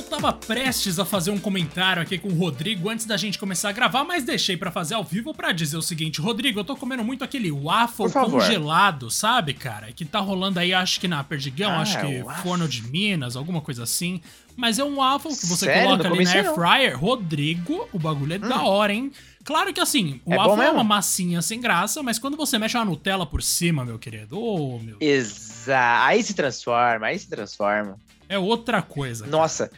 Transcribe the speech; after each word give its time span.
Eu 0.00 0.04
tava 0.04 0.32
prestes 0.32 0.98
a 0.98 1.04
fazer 1.04 1.30
um 1.30 1.38
comentário 1.38 2.00
aqui 2.00 2.16
com 2.16 2.28
o 2.28 2.34
Rodrigo 2.34 2.88
antes 2.88 3.04
da 3.04 3.18
gente 3.18 3.38
começar 3.38 3.68
a 3.68 3.72
gravar, 3.72 4.02
mas 4.02 4.24
deixei 4.24 4.56
para 4.56 4.70
fazer 4.70 4.94
ao 4.94 5.04
vivo 5.04 5.34
para 5.34 5.52
dizer 5.52 5.76
o 5.76 5.82
seguinte, 5.82 6.22
Rodrigo, 6.22 6.58
eu 6.58 6.64
tô 6.64 6.74
comendo 6.74 7.04
muito 7.04 7.22
aquele 7.22 7.52
waffle 7.52 8.10
congelado, 8.10 9.10
sabe, 9.10 9.52
cara? 9.52 9.92
Que 9.92 10.06
tá 10.06 10.18
rolando 10.18 10.58
aí, 10.58 10.72
acho 10.72 10.98
que 10.98 11.06
na 11.06 11.22
Perdigão, 11.22 11.72
ah, 11.72 11.80
acho 11.82 12.00
que 12.00 12.24
Forno 12.42 12.66
de 12.66 12.82
Minas, 12.88 13.36
alguma 13.36 13.60
coisa 13.60 13.82
assim. 13.82 14.22
Mas 14.56 14.78
é 14.78 14.84
um 14.84 14.96
waffle 14.96 15.36
que 15.36 15.46
você 15.46 15.66
Sério? 15.66 15.82
coloca 15.82 16.08
ali 16.08 16.24
na 16.24 16.32
air 16.32 16.54
fryer. 16.54 16.98
Rodrigo, 16.98 17.86
o 17.92 17.98
bagulho 17.98 18.32
é 18.32 18.36
hum. 18.38 18.48
da 18.48 18.62
hora, 18.62 18.94
hein? 18.94 19.12
Claro 19.44 19.70
que 19.74 19.80
assim, 19.80 20.18
o 20.24 20.32
é 20.32 20.36
waffle 20.38 20.64
é 20.64 20.70
uma 20.70 20.84
massinha 20.84 21.42
sem 21.42 21.60
graça, 21.60 22.02
mas 22.02 22.18
quando 22.18 22.38
você 22.38 22.58
mexe 22.58 22.74
uma 22.74 22.86
Nutella 22.86 23.26
por 23.26 23.42
cima, 23.42 23.84
meu 23.84 23.98
querido, 23.98 24.38
ô, 24.38 24.76
oh, 24.76 24.78
meu. 24.78 24.96
Exato. 24.98 26.06
Aí 26.06 26.22
se 26.22 26.32
transforma, 26.32 27.06
aí 27.06 27.18
se 27.18 27.28
transforma. 27.28 27.98
É 28.30 28.38
outra 28.38 28.80
coisa. 28.80 29.24
Cara. 29.24 29.36
Nossa, 29.36 29.70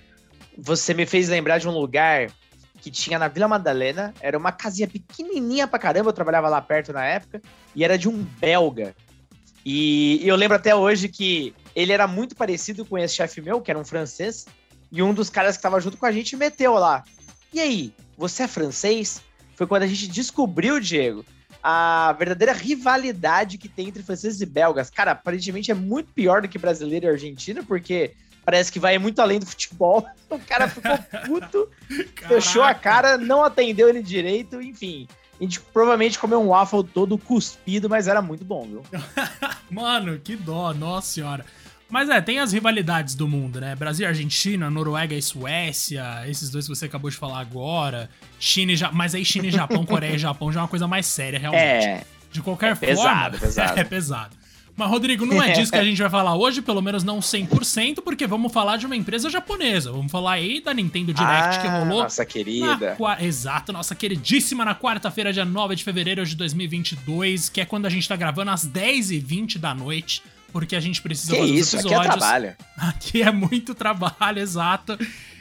você 0.56 0.95
me 0.95 1.06
fez 1.06 1.29
lembrar 1.29 1.59
de 1.59 1.69
um 1.69 1.73
lugar 1.73 2.30
que 2.80 2.91
tinha 2.91 3.19
na 3.19 3.29
Vila 3.29 3.47
Madalena. 3.47 4.12
Era 4.20 4.37
uma 4.37 4.52
casinha 4.52 4.88
pequenininha 4.88 5.66
pra 5.69 5.79
caramba, 5.79 6.10
eu 6.10 6.15
trabalhava 6.15 6.48
lá 6.48 6.60
perto 6.60 6.93
na 6.93 7.05
época, 7.05 7.41
e 7.74 7.84
era 7.84 7.97
de 7.97 8.09
um 8.09 8.23
belga. 8.23 8.95
E, 9.65 10.20
eu 10.27 10.34
lembro 10.34 10.57
até 10.57 10.74
hoje 10.74 11.09
que 11.09 11.55
ele 11.74 11.93
era 11.93 12.07
muito 12.07 12.34
parecido 12.34 12.84
com 12.84 12.98
esse 12.98 13.15
chefe 13.15 13.41
meu, 13.41 13.60
que 13.60 13.70
era 13.70 13.79
um 13.79 13.84
francês, 13.84 14.46
e 14.91 15.02
um 15.02 15.15
dos 15.15 15.30
caras 15.30 15.57
que 15.57 15.62
tava 15.62 15.80
junto 15.80 15.96
com 15.96 16.07
a 16.07 16.12
gente 16.12 16.37
meteu 16.37 16.74
lá. 16.74 17.05
E 17.52 17.60
aí, 17.60 17.95
você 18.19 18.43
é 18.43 18.48
francês? 18.48 19.23
Foi 19.55 19.66
quando 19.66 19.84
a 19.84 19.87
gente 19.87 20.09
descobriu, 20.09 20.80
Diego, 20.80 21.24
a 21.62 22.15
verdadeira 22.19 22.52
rivalidade 22.52 23.59
que 23.59 23.69
tem 23.69 23.88
entre 23.88 24.02
franceses 24.02 24.41
e 24.41 24.46
belgas. 24.46 24.91
Cara, 24.91 25.12
aparentemente 25.12 25.71
é 25.71 25.74
muito 25.74 26.12
pior 26.12 26.43
do 26.43 26.48
que 26.48 26.59
brasileiro 26.59 27.07
e 27.07 27.09
argentino, 27.10 27.65
porque 27.65 28.12
parece 28.45 28.70
que 28.70 28.78
vai 28.78 28.98
muito 28.98 29.20
além 29.20 29.38
do 29.38 29.46
futebol. 29.46 30.07
O 30.32 30.38
cara 30.38 30.66
ficou 30.66 30.96
puto, 31.26 31.68
fechou 32.26 32.62
a 32.62 32.73
cara, 32.73 33.18
não 33.18 33.45
atendeu 33.45 33.90
ele 33.90 34.02
direito, 34.02 34.62
enfim. 34.62 35.07
A 35.38 35.43
gente 35.43 35.60
provavelmente 35.60 36.18
comeu 36.18 36.40
um 36.40 36.48
waffle 36.48 36.82
todo 36.82 37.18
cuspido, 37.18 37.90
mas 37.90 38.09
era 38.09 38.23
muito 38.23 38.43
bom, 38.43 38.63
viu? 38.63 38.82
Mano, 39.70 40.18
que 40.18 40.35
dó, 40.35 40.73
nossa 40.73 41.09
senhora. 41.09 41.45
Mas 41.93 42.09
é, 42.09 42.23
tem 42.23 42.38
as 42.38 42.52
rivalidades 42.52 43.15
do 43.15 43.29
mundo, 43.29 43.60
né? 43.60 43.76
Brasil 43.76 44.07
e 44.07 44.09
Argentina, 44.09 44.70
Noruega 44.70 45.15
e 45.15 45.20
Suécia, 45.20 46.26
esses 46.26 46.48
dois 46.48 46.66
que 46.66 46.74
você 46.74 46.87
acabou 46.87 47.10
de 47.10 47.16
falar 47.18 47.40
agora. 47.40 48.09
China 48.40 48.73
e 48.73 48.76
Japão. 48.76 48.96
Mas 48.96 49.15
aí 49.15 49.23
China 49.23 49.48
e 49.48 49.51
Japão, 49.51 49.85
Coreia 49.85 50.15
e 50.15 50.18
Japão 50.18 50.51
já 50.51 50.60
é 50.60 50.63
uma 50.63 50.68
coisa 50.68 50.88
mais 50.88 51.04
séria, 51.04 51.38
realmente. 51.38 51.85
É. 51.85 52.04
De 52.30 52.40
qualquer 52.40 52.73
é 52.73 52.74
forma. 52.74 52.95
Pesado, 52.96 53.38
pesado. 53.38 53.79
É 53.79 53.85
pesado. 53.85 54.41
Mas, 54.74 54.88
Rodrigo, 54.88 55.26
não 55.26 55.42
é 55.42 55.52
disso 55.52 55.70
que 55.70 55.78
a 55.78 55.84
gente 55.84 56.01
vai 56.01 56.10
falar 56.10 56.34
hoje, 56.34 56.62
pelo 56.62 56.80
menos 56.80 57.04
não 57.04 57.18
100%, 57.18 58.01
porque 58.02 58.26
vamos 58.26 58.52
falar 58.52 58.76
de 58.76 58.87
uma 58.87 58.96
empresa 58.96 59.29
japonesa. 59.29 59.92
Vamos 59.92 60.10
falar 60.10 60.32
aí 60.32 60.60
da 60.60 60.73
Nintendo 60.73 61.12
Direct 61.12 61.59
ah, 61.59 61.60
que 61.60 61.68
rolou. 61.68 62.02
Nossa 62.02 62.24
querida. 62.24 62.96
Na, 62.98 63.23
exato, 63.23 63.73
nossa 63.73 63.95
queridíssima, 63.95 64.64
na 64.64 64.75
quarta-feira, 64.75 65.32
dia 65.32 65.44
9 65.44 65.76
de 65.76 65.84
fevereiro 65.84 66.25
de 66.25 66.34
2022, 66.34 67.48
que 67.48 67.60
é 67.60 67.64
quando 67.64 67.87
a 67.87 67.91
gente 67.91 68.09
tá 68.09 68.16
gravando 68.16 68.50
às 68.50 68.66
10h20 68.66 69.59
da 69.59 69.75
noite, 69.75 70.22
porque 70.53 70.75
a 70.75 70.81
gente 70.81 71.03
precisa 71.03 71.32
que 71.32 71.38
fazer 71.38 71.53
isso, 71.53 71.76
os 71.76 71.84
episódios. 71.84 72.06
Aqui 72.06 72.16
é 72.16 72.19
trabalho. 72.19 72.56
Aqui 72.76 73.22
é 73.22 73.31
muito 73.31 73.75
trabalho, 73.75 74.38
exato. 74.38 74.98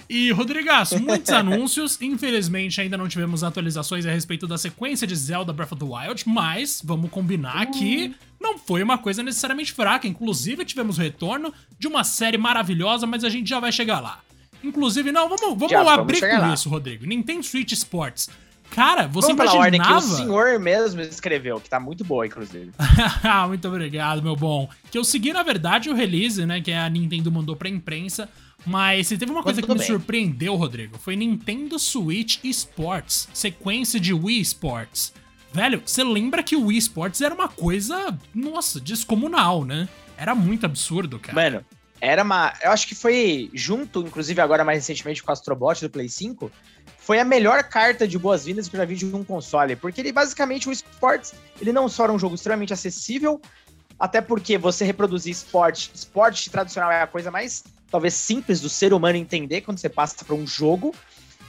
E, 0.09 0.29
Rodrigaço, 0.31 1.01
muitos 1.01 1.31
anúncios. 1.33 1.97
Infelizmente, 2.01 2.81
ainda 2.81 2.97
não 2.97 3.07
tivemos 3.07 3.45
atualizações 3.45 4.05
a 4.05 4.11
respeito 4.11 4.45
da 4.45 4.57
sequência 4.57 5.07
de 5.07 5.15
Zelda 5.15 5.53
Breath 5.53 5.71
of 5.71 5.79
the 5.79 5.89
Wild, 5.89 6.23
mas 6.27 6.81
vamos 6.83 7.09
combinar 7.09 7.67
uh. 7.67 7.71
que 7.71 8.13
não 8.41 8.57
foi 8.57 8.81
uma 8.83 8.97
coisa 8.97 9.21
necessariamente 9.23 9.71
fraca. 9.71 10.07
Inclusive, 10.07 10.65
tivemos 10.65 10.97
o 10.97 11.01
retorno 11.01 11.53
de 11.77 11.87
uma 11.87 12.03
série 12.03 12.37
maravilhosa, 12.37 13.05
mas 13.05 13.23
a 13.23 13.29
gente 13.29 13.49
já 13.49 13.59
vai 13.59 13.71
chegar 13.71 13.99
lá. 13.99 14.19
Inclusive, 14.63 15.11
não, 15.11 15.29
vamos, 15.29 15.57
vamos 15.57 15.71
já, 15.71 15.93
abrir 15.93 16.19
vamos 16.19 16.35
com 16.35 16.41
lá. 16.41 16.53
isso, 16.53 16.69
Rodrigo. 16.69 17.05
Nintendo 17.05 17.43
Switch 17.43 17.71
Sports. 17.71 18.29
Cara, 18.71 19.05
você 19.05 19.33
Vamos 19.33 19.53
imaginava... 19.53 19.65
ordem 19.65 19.81
que 19.81 19.93
o 19.93 20.01
senhor 20.01 20.57
mesmo 20.57 21.01
escreveu, 21.01 21.59
que 21.59 21.69
tá 21.69 21.77
muito 21.77 22.05
boa, 22.05 22.25
inclusive. 22.25 22.71
muito 23.49 23.67
obrigado, 23.67 24.23
meu 24.23 24.35
bom. 24.35 24.69
Que 24.89 24.97
eu 24.97 25.03
segui, 25.03 25.33
na 25.33 25.43
verdade, 25.43 25.89
o 25.89 25.93
release, 25.93 26.45
né, 26.45 26.61
que 26.61 26.71
a 26.71 26.89
Nintendo 26.89 27.29
mandou 27.29 27.53
pra 27.53 27.67
imprensa, 27.67 28.29
mas 28.65 29.07
se 29.07 29.17
teve 29.17 29.29
uma 29.29 29.43
coisa 29.43 29.61
que 29.61 29.67
me 29.67 29.77
bem. 29.77 29.85
surpreendeu, 29.85 30.55
Rodrigo, 30.55 30.97
foi 30.97 31.17
Nintendo 31.17 31.77
Switch 31.77 32.39
Sports, 32.45 33.27
sequência 33.33 33.99
de 33.99 34.13
Wii 34.13 34.39
Sports. 34.39 35.13
Velho, 35.53 35.81
você 35.85 36.03
lembra 36.03 36.41
que 36.41 36.55
o 36.55 36.67
Wii 36.67 36.77
Sports 36.77 37.21
era 37.21 37.33
uma 37.33 37.47
coisa, 37.47 38.17
nossa, 38.33 38.79
descomunal, 38.79 39.65
né? 39.65 39.87
Era 40.17 40.33
muito 40.33 40.65
absurdo, 40.65 41.19
cara. 41.19 41.33
Mano, 41.33 41.65
era 41.99 42.23
uma. 42.23 42.53
Eu 42.63 42.71
acho 42.71 42.87
que 42.87 42.95
foi 42.95 43.49
junto, 43.53 44.01
inclusive 44.01 44.41
agora 44.41 44.63
mais 44.63 44.79
recentemente 44.79 45.21
com 45.21 45.29
o 45.29 45.33
Astrobot 45.33 45.81
do 45.81 45.89
Play 45.89 46.09
5. 46.09 46.51
Foi 46.97 47.19
a 47.19 47.25
melhor 47.25 47.63
carta 47.63 48.07
de 48.07 48.17
boas-vindas 48.17 48.67
que 48.67 48.75
eu 48.75 48.79
já 48.79 48.85
vi 48.85 48.95
de 48.95 49.05
um 49.05 49.23
console. 49.23 49.75
Porque 49.75 50.01
ele 50.01 50.11
basicamente, 50.11 50.69
o 50.69 50.71
Sports, 50.71 51.33
ele 51.59 51.73
não 51.73 51.89
só 51.89 52.05
era 52.05 52.13
um 52.13 52.19
jogo 52.19 52.35
extremamente 52.35 52.73
acessível, 52.73 53.41
até 53.99 54.21
porque 54.21 54.57
você 54.57 54.83
reproduzir 54.83 55.31
esporte, 55.31 55.91
esporte 55.93 56.49
tradicional 56.49 56.91
é 56.91 57.01
a 57.01 57.07
coisa 57.07 57.29
mais 57.29 57.63
talvez 57.89 58.13
simples 58.13 58.61
do 58.61 58.69
ser 58.69 58.93
humano 58.93 59.17
entender 59.17 59.61
quando 59.61 59.77
você 59.77 59.89
passa 59.89 60.23
para 60.25 60.33
um 60.33 60.47
jogo. 60.47 60.95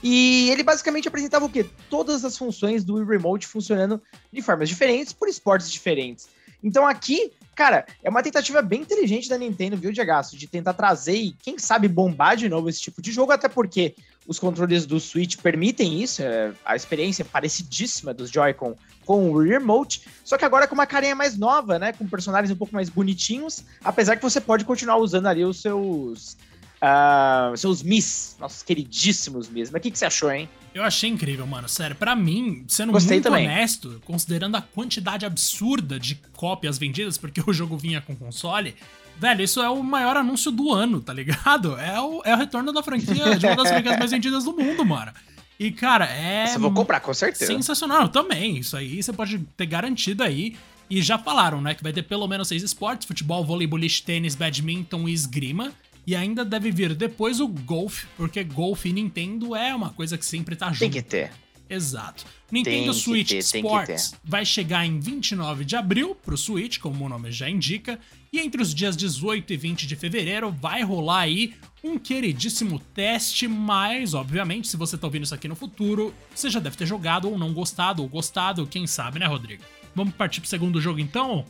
E 0.02 0.50
ele 0.50 0.62
basicamente 0.62 1.06
apresentava 1.06 1.44
o 1.44 1.48
quê? 1.48 1.64
Todas 1.88 2.24
as 2.24 2.36
funções 2.36 2.82
do 2.82 3.04
Remote 3.04 3.46
funcionando 3.46 4.00
de 4.32 4.42
formas 4.42 4.68
diferentes 4.68 5.12
por 5.12 5.28
esportes 5.28 5.70
diferentes. 5.70 6.28
Então 6.62 6.86
aqui, 6.86 7.32
cara, 7.54 7.86
é 8.02 8.10
uma 8.10 8.22
tentativa 8.22 8.62
bem 8.62 8.82
inteligente 8.82 9.28
da 9.28 9.36
Nintendo, 9.36 9.76
viu, 9.76 9.92
Diego? 9.92 10.12
De 10.32 10.46
tentar 10.46 10.74
trazer 10.74 11.16
e, 11.16 11.32
quem 11.32 11.58
sabe, 11.58 11.88
bombar 11.88 12.36
de 12.36 12.48
novo 12.48 12.68
esse 12.68 12.80
tipo 12.80 13.02
de 13.02 13.10
jogo, 13.10 13.32
até 13.32 13.48
porque 13.48 13.94
os 14.26 14.38
controles 14.38 14.86
do 14.86 15.00
Switch 15.00 15.36
permitem 15.36 16.00
isso, 16.00 16.22
é, 16.22 16.52
a 16.64 16.76
experiência 16.76 17.24
parecidíssima 17.24 18.14
dos 18.14 18.30
Joy-Con 18.30 18.76
com 19.04 19.30
o 19.30 19.42
Remote, 19.42 20.06
só 20.24 20.38
que 20.38 20.44
agora 20.44 20.68
com 20.68 20.74
uma 20.74 20.86
carinha 20.86 21.14
mais 21.14 21.36
nova, 21.36 21.78
né? 21.78 21.92
Com 21.92 22.06
personagens 22.06 22.50
um 22.52 22.56
pouco 22.56 22.72
mais 22.74 22.88
bonitinhos, 22.88 23.64
apesar 23.82 24.16
que 24.16 24.22
você 24.22 24.40
pode 24.40 24.64
continuar 24.64 24.96
usando 24.98 25.26
ali 25.26 25.44
os 25.44 25.60
seus. 25.60 26.36
Uh, 26.82 27.56
seus 27.56 27.80
Miss, 27.80 28.34
nossos 28.40 28.62
queridíssimos 28.64 29.48
Miss. 29.48 29.70
Mas 29.70 29.78
o 29.78 29.82
que, 29.82 29.90
que 29.92 29.98
você 29.98 30.04
achou, 30.04 30.32
hein? 30.32 30.48
Eu 30.74 30.82
achei 30.82 31.08
incrível, 31.08 31.46
mano. 31.46 31.68
Sério, 31.68 31.94
para 31.94 32.16
mim, 32.16 32.64
sendo 32.66 32.90
Gostei 32.90 33.18
muito 33.18 33.24
também. 33.24 33.46
honesto, 33.46 34.02
considerando 34.04 34.56
a 34.56 34.62
quantidade 34.62 35.24
absurda 35.24 36.00
de 36.00 36.16
cópias 36.32 36.78
vendidas, 36.78 37.16
porque 37.16 37.40
o 37.46 37.52
jogo 37.52 37.76
vinha 37.76 38.00
com 38.00 38.16
console, 38.16 38.74
velho, 39.16 39.42
isso 39.42 39.60
é 39.62 39.68
o 39.68 39.80
maior 39.80 40.16
anúncio 40.16 40.50
do 40.50 40.72
ano, 40.72 41.00
tá 41.00 41.12
ligado? 41.12 41.76
É 41.78 42.00
o, 42.00 42.22
é 42.24 42.34
o 42.34 42.38
retorno 42.38 42.72
da 42.72 42.82
franquia, 42.82 43.36
de 43.36 43.46
uma 43.46 43.56
das 43.56 43.68
franquias 43.68 43.98
mais 43.98 44.10
vendidas 44.10 44.44
do 44.44 44.52
mundo, 44.52 44.84
mano. 44.84 45.12
E, 45.60 45.70
cara, 45.70 46.06
é. 46.06 46.46
Você 46.46 46.58
vou 46.58 46.72
comprar, 46.72 46.98
com 46.98 47.14
certeza. 47.14 47.46
Sensacional, 47.46 48.08
também. 48.08 48.56
Isso 48.56 48.76
aí 48.76 49.00
você 49.00 49.12
pode 49.12 49.38
ter 49.56 49.66
garantido 49.66 50.24
aí. 50.24 50.56
E 50.90 51.00
já 51.00 51.16
falaram, 51.16 51.60
né, 51.60 51.74
que 51.74 51.82
vai 51.82 51.92
ter 51.92 52.02
pelo 52.02 52.26
menos 52.26 52.48
seis 52.48 52.62
esportes: 52.62 53.06
futebol, 53.06 53.44
vôlei, 53.44 53.66
boliche, 53.66 54.02
tênis, 54.02 54.34
badminton 54.34 55.08
e 55.08 55.12
esgrima. 55.12 55.72
E 56.06 56.16
ainda 56.16 56.44
deve 56.44 56.70
vir 56.70 56.94
depois 56.94 57.40
o 57.40 57.46
golfe, 57.46 58.06
porque 58.16 58.42
golfe 58.42 58.88
e 58.88 58.92
Nintendo 58.92 59.54
é 59.54 59.74
uma 59.74 59.90
coisa 59.90 60.18
que 60.18 60.26
sempre 60.26 60.56
tá 60.56 60.68
junto. 60.68 60.80
Tem 60.80 60.90
que 60.90 61.02
ter. 61.02 61.30
Exato. 61.72 62.26
Nintendo 62.50 62.92
tem 62.92 63.00
Switch 63.00 63.28
ter, 63.28 63.38
Sports 63.38 64.14
vai 64.22 64.44
chegar 64.44 64.84
em 64.84 65.00
29 65.00 65.64
de 65.64 65.74
abril 65.74 66.14
pro 66.14 66.36
Switch, 66.36 66.78
como 66.78 67.06
o 67.06 67.08
nome 67.08 67.32
já 67.32 67.48
indica, 67.48 67.98
e 68.30 68.38
entre 68.38 68.60
os 68.60 68.74
dias 68.74 68.94
18 68.94 69.52
e 69.52 69.56
20 69.56 69.86
de 69.86 69.96
fevereiro 69.96 70.50
vai 70.50 70.82
rolar 70.82 71.20
aí 71.20 71.54
um 71.82 71.98
queridíssimo 71.98 72.78
teste, 72.78 73.48
mas, 73.48 74.12
obviamente, 74.12 74.68
se 74.68 74.76
você 74.76 74.98
tá 74.98 75.06
ouvindo 75.06 75.24
isso 75.24 75.34
aqui 75.34 75.48
no 75.48 75.56
futuro, 75.56 76.14
você 76.34 76.50
já 76.50 76.60
deve 76.60 76.76
ter 76.76 76.86
jogado 76.86 77.28
ou 77.28 77.38
não 77.38 77.54
gostado, 77.54 78.02
ou 78.02 78.08
gostado, 78.08 78.66
quem 78.66 78.86
sabe, 78.86 79.18
né, 79.18 79.26
Rodrigo? 79.26 79.64
Vamos 79.94 80.14
partir 80.14 80.40
pro 80.40 80.50
segundo 80.50 80.80
jogo 80.80 81.00
então? 81.00 81.44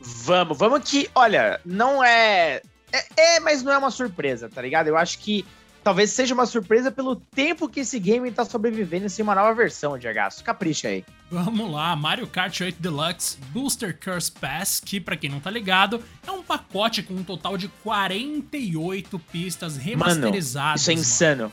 Vamos, 0.00 0.58
vamos 0.58 0.90
que, 0.90 1.08
olha, 1.14 1.60
não 1.64 2.04
é, 2.04 2.60
é. 2.98 3.36
É, 3.36 3.40
mas 3.40 3.62
não 3.62 3.72
é 3.72 3.78
uma 3.78 3.90
surpresa, 3.90 4.48
tá 4.48 4.62
ligado? 4.62 4.88
Eu 4.88 4.96
acho 4.96 5.18
que 5.18 5.44
talvez 5.84 6.10
seja 6.10 6.32
uma 6.32 6.46
surpresa 6.46 6.90
pelo 6.90 7.14
tempo 7.14 7.68
que 7.68 7.80
esse 7.80 7.98
game 7.98 8.30
tá 8.30 8.44
sobrevivendo 8.44 9.08
sem 9.08 9.22
uma 9.22 9.34
nova 9.34 9.52
versão 9.52 9.98
de 9.98 10.08
Agaço. 10.08 10.42
Capricha 10.42 10.88
aí. 10.88 11.04
Vamos 11.30 11.70
lá, 11.70 11.94
Mario 11.94 12.26
Kart 12.26 12.58
8 12.58 12.80
Deluxe 12.80 13.36
Booster 13.52 13.98
Curse 14.02 14.32
Pass, 14.32 14.80
que 14.80 14.98
para 14.98 15.16
quem 15.16 15.28
não 15.28 15.40
tá 15.40 15.50
ligado, 15.50 16.02
é 16.26 16.30
um 16.30 16.42
pacote 16.42 17.02
com 17.02 17.14
um 17.14 17.22
total 17.22 17.58
de 17.58 17.68
48 17.68 19.18
pistas 19.18 19.76
remasterizadas. 19.76 20.54
Mano, 20.54 20.76
isso 20.76 20.90
é 20.90 20.94
insano. 20.94 21.52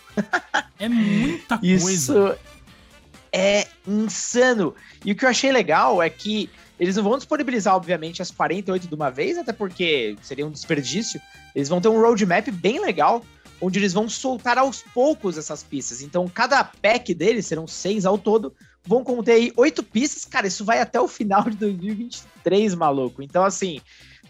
É 0.80 0.88
muita 0.88 1.58
coisa. 1.60 1.76
Isso 1.76 2.38
é 3.34 3.68
insano. 3.88 4.74
E 5.04 5.12
o 5.12 5.16
que 5.16 5.26
eu 5.26 5.30
achei 5.30 5.52
legal 5.52 6.02
é 6.02 6.10
que 6.10 6.50
eles 6.82 6.96
não 6.96 7.04
vão 7.04 7.16
disponibilizar, 7.16 7.76
obviamente, 7.76 8.24
as 8.24 8.32
48 8.32 8.88
de 8.88 8.96
uma 8.96 9.12
vez, 9.12 9.38
até 9.38 9.54
porque 9.54 10.18
seria 10.20 10.48
um 10.48 10.50
desperdício. 10.50 11.22
Eles 11.54 11.70
vão 11.70 11.80
ter 11.80 11.90
um 11.90 12.02
roadmap 12.02 12.48
bem 12.50 12.82
legal 12.82 13.24
onde 13.62 13.78
eles 13.78 13.94
vão 13.94 14.10
soltar 14.10 14.58
aos 14.58 14.82
poucos 14.82 15.38
essas 15.38 15.62
pistas. 15.62 16.02
Então, 16.02 16.28
cada 16.28 16.64
pack 16.64 17.14
deles, 17.14 17.46
serão 17.46 17.68
seis 17.68 18.04
ao 18.04 18.18
todo, 18.18 18.52
vão 18.84 19.04
conter 19.04 19.34
aí 19.34 19.54
oito 19.56 19.84
pistas. 19.84 20.26
Cara, 20.26 20.48
isso 20.48 20.66
vai 20.66 20.82
até 20.82 21.00
o 21.00 21.08
final 21.08 21.44
de 21.44 21.56
2023, 21.56 22.74
maluco. 22.74 23.22
Então, 23.22 23.44
assim, 23.44 23.80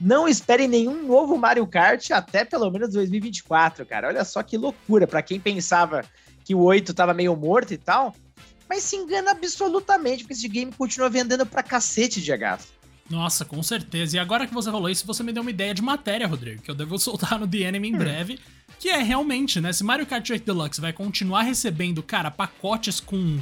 não 0.01 0.27
espere 0.27 0.67
nenhum 0.67 1.07
novo 1.07 1.37
Mario 1.37 1.65
Kart 1.65 2.11
até 2.11 2.43
pelo 2.43 2.69
menos 2.69 2.89
2024, 2.89 3.85
cara. 3.85 4.09
Olha 4.09 4.25
só 4.25 4.43
que 4.43 4.57
loucura. 4.57 5.07
Para 5.07 5.21
quem 5.21 5.39
pensava 5.39 6.03
que 6.43 6.53
o 6.53 6.59
8 6.59 6.93
tava 6.93 7.13
meio 7.13 7.33
morto 7.33 7.73
e 7.73 7.77
tal, 7.77 8.13
mas 8.71 8.83
se 8.83 8.95
engana 8.95 9.31
absolutamente, 9.31 10.23
porque 10.23 10.33
esse 10.33 10.47
game 10.47 10.71
continua 10.71 11.09
vendendo 11.09 11.45
pra 11.45 11.61
cacete 11.61 12.21
de 12.21 12.31
H. 12.31 12.59
Nossa, 13.09 13.43
com 13.43 13.61
certeza. 13.61 14.15
E 14.15 14.19
agora 14.19 14.47
que 14.47 14.53
você 14.53 14.71
falou 14.71 14.89
isso, 14.89 15.05
você 15.05 15.21
me 15.21 15.33
deu 15.33 15.41
uma 15.41 15.51
ideia 15.51 15.73
de 15.73 15.81
matéria, 15.81 16.25
Rodrigo, 16.25 16.61
que 16.61 16.71
eu 16.71 16.75
devo 16.75 16.95
soltar 16.97 17.37
no 17.37 17.45
The 17.45 17.57
Enemy 17.57 17.89
em 17.89 17.95
hum. 17.95 17.97
breve. 17.97 18.39
Que 18.79 18.87
é 18.87 18.99
realmente, 18.99 19.59
né? 19.59 19.73
Se 19.73 19.83
Mario 19.83 20.05
Kart 20.05 20.27
8 20.29 20.45
Deluxe 20.45 20.79
vai 20.79 20.93
continuar 20.93 21.41
recebendo, 21.41 22.01
cara, 22.01 22.31
pacotes 22.31 23.01
com 23.01 23.41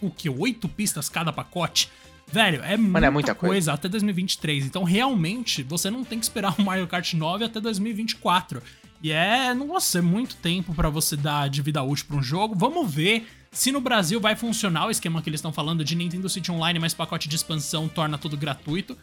o 0.00 0.10
que? 0.10 0.30
Oito 0.30 0.66
pistas 0.66 1.10
cada 1.10 1.30
pacote. 1.30 1.90
Velho, 2.32 2.62
é, 2.62 2.74
Mano, 2.74 2.90
muita, 2.92 3.06
é 3.06 3.10
muita 3.10 3.34
coisa, 3.34 3.52
coisa 3.52 3.72
até 3.74 3.86
2023. 3.86 4.64
Então, 4.64 4.82
realmente, 4.82 5.62
você 5.62 5.90
não 5.90 6.04
tem 6.04 6.18
que 6.18 6.24
esperar 6.24 6.58
o 6.58 6.62
Mario 6.62 6.86
Kart 6.86 7.12
9 7.12 7.44
até 7.44 7.60
2024. 7.60 8.62
E 9.02 9.12
é, 9.12 9.54
nossa, 9.54 9.98
é 9.98 10.02
muito 10.02 10.36
tempo 10.36 10.74
para 10.74 10.90
você 10.90 11.16
dar 11.16 11.48
de 11.48 11.62
vida 11.62 11.82
útil 11.82 12.06
para 12.06 12.16
um 12.16 12.22
jogo. 12.22 12.54
Vamos 12.54 12.92
ver 12.92 13.26
se 13.50 13.72
no 13.72 13.80
Brasil 13.80 14.20
vai 14.20 14.36
funcionar 14.36 14.86
o 14.86 14.90
esquema 14.90 15.22
que 15.22 15.28
eles 15.28 15.38
estão 15.38 15.52
falando 15.52 15.84
de 15.84 15.96
Nintendo 15.96 16.28
City 16.28 16.52
Online 16.52 16.78
mais 16.78 16.94
pacote 16.94 17.28
de 17.28 17.36
expansão 17.36 17.88
torna 17.88 18.18
tudo 18.18 18.36
gratuito. 18.36 18.96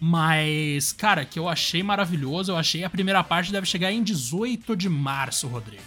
Mas, 0.00 0.92
cara, 0.92 1.24
que 1.24 1.38
eu 1.38 1.48
achei 1.48 1.82
maravilhoso, 1.82 2.52
eu 2.52 2.56
achei 2.56 2.84
a 2.84 2.90
primeira 2.90 3.22
parte 3.22 3.52
deve 3.52 3.66
chegar 3.66 3.92
em 3.92 4.02
18 4.02 4.76
de 4.76 4.88
março, 4.88 5.46
Rodrigo. 5.46 5.82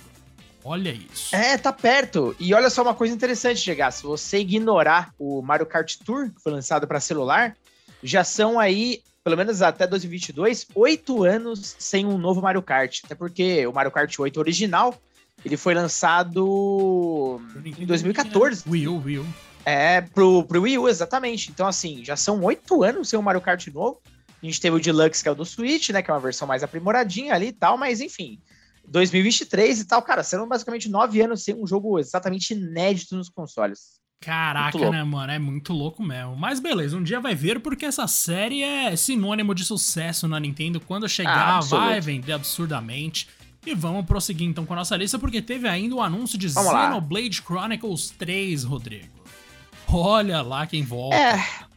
Olha 0.64 0.92
isso. 0.92 1.36
É, 1.36 1.58
tá 1.58 1.72
perto. 1.72 2.36
E 2.40 2.54
olha 2.54 2.70
só 2.70 2.82
uma 2.82 2.96
coisa 2.96 3.14
interessante, 3.14 3.60
chegar. 3.60 3.92
Se 3.92 4.04
você 4.04 4.40
ignorar 4.40 5.14
o 5.18 5.42
Mario 5.42 5.66
Kart 5.66 5.96
Tour, 6.04 6.32
que 6.32 6.42
foi 6.42 6.52
lançado 6.52 6.88
para 6.88 7.00
celular, 7.00 7.56
já 8.04 8.24
são 8.24 8.60
aí, 8.60 9.02
pelo 9.28 9.36
menos 9.36 9.62
até 9.62 9.86
2022, 9.86 10.68
oito 10.74 11.26
anos 11.26 11.76
sem 11.78 12.06
um 12.06 12.18
novo 12.18 12.42
Mario 12.42 12.62
Kart. 12.62 13.02
Até 13.04 13.14
porque 13.14 13.68
o 13.68 13.74
Mario 13.74 13.92
Kart 13.92 14.18
8 14.18 14.40
original 14.40 14.98
ele 15.44 15.58
foi 15.58 15.74
lançado 15.74 17.42
em 17.78 17.86
2014. 17.86 18.64
Wii 18.66 18.88
U, 18.88 19.04
Wii 19.04 19.20
U. 19.20 19.28
É, 19.66 20.00
pro, 20.00 20.46
pro 20.46 20.62
Wii 20.62 20.78
U, 20.78 20.88
exatamente. 20.88 21.52
Então, 21.52 21.68
assim, 21.68 22.06
já 22.06 22.16
são 22.16 22.42
oito 22.42 22.84
anos 22.84 23.10
sem 23.10 23.20
o 23.20 23.22
Mario 23.22 23.42
Kart 23.42 23.68
novo. 23.68 24.00
A 24.42 24.46
gente 24.46 24.62
teve 24.62 24.78
o 24.78 24.80
Deluxe, 24.80 25.22
que 25.22 25.28
é 25.28 25.32
o 25.34 25.36
do 25.36 25.44
Switch, 25.44 25.90
né? 25.90 26.02
Que 26.02 26.10
é 26.10 26.14
uma 26.14 26.22
versão 26.22 26.48
mais 26.48 26.64
aprimoradinha 26.64 27.34
ali 27.34 27.48
e 27.48 27.52
tal, 27.52 27.78
mas 27.78 28.00
enfim. 28.00 28.40
2023 28.88 29.82
e 29.82 29.86
tal, 29.86 30.02
cara, 30.04 30.24
serão 30.24 30.48
basicamente 30.48 30.88
nove 30.88 31.20
anos 31.20 31.44
sem 31.44 31.54
um 31.54 31.68
jogo 31.68 32.00
exatamente 32.00 32.54
inédito 32.54 33.14
nos 33.14 33.28
consoles. 33.28 34.00
Caraca, 34.20 34.90
né, 34.90 35.04
mano? 35.04 35.32
É 35.32 35.40
muito 35.40 35.74
louco 35.74 36.04
mesmo. 36.04 36.36
Mas 36.36 36.60
beleza, 36.60 36.98
um 36.98 37.04
dia 37.04 37.20
vai 37.20 37.36
ver, 37.36 37.60
porque 37.60 37.86
essa 37.86 38.08
série 38.08 38.64
é 38.64 38.96
sinônimo 38.96 39.54
de 39.54 39.64
sucesso 39.64 40.28
na 40.28 40.40
Nintendo. 40.40 40.80
Quando 40.80 41.08
chegar, 41.08 41.58
ah, 41.58 41.60
vai 41.62 42.02
vender 42.02 42.34
absurdamente. 42.34 43.28
E 43.66 43.76
vamos 43.76 44.06
prosseguir 44.06 44.48
então 44.48 44.66
com 44.66 44.74
a 44.74 44.78
nossa 44.78 44.96
lista, 44.96 45.20
porque 45.20 45.42
teve 45.42 45.68
ainda 45.68 45.96
o 45.96 46.02
anúncio 46.02 46.38
de 46.38 46.48
vamos 46.48 46.72
Xenoblade 46.72 47.40
lá. 47.40 47.46
Chronicles 47.46 48.10
3, 48.12 48.64
Rodrigo. 48.64 49.18
Olha 49.90 50.42
lá 50.42 50.66
quem 50.66 50.84
volta. 50.84 51.16
É. 51.16 51.68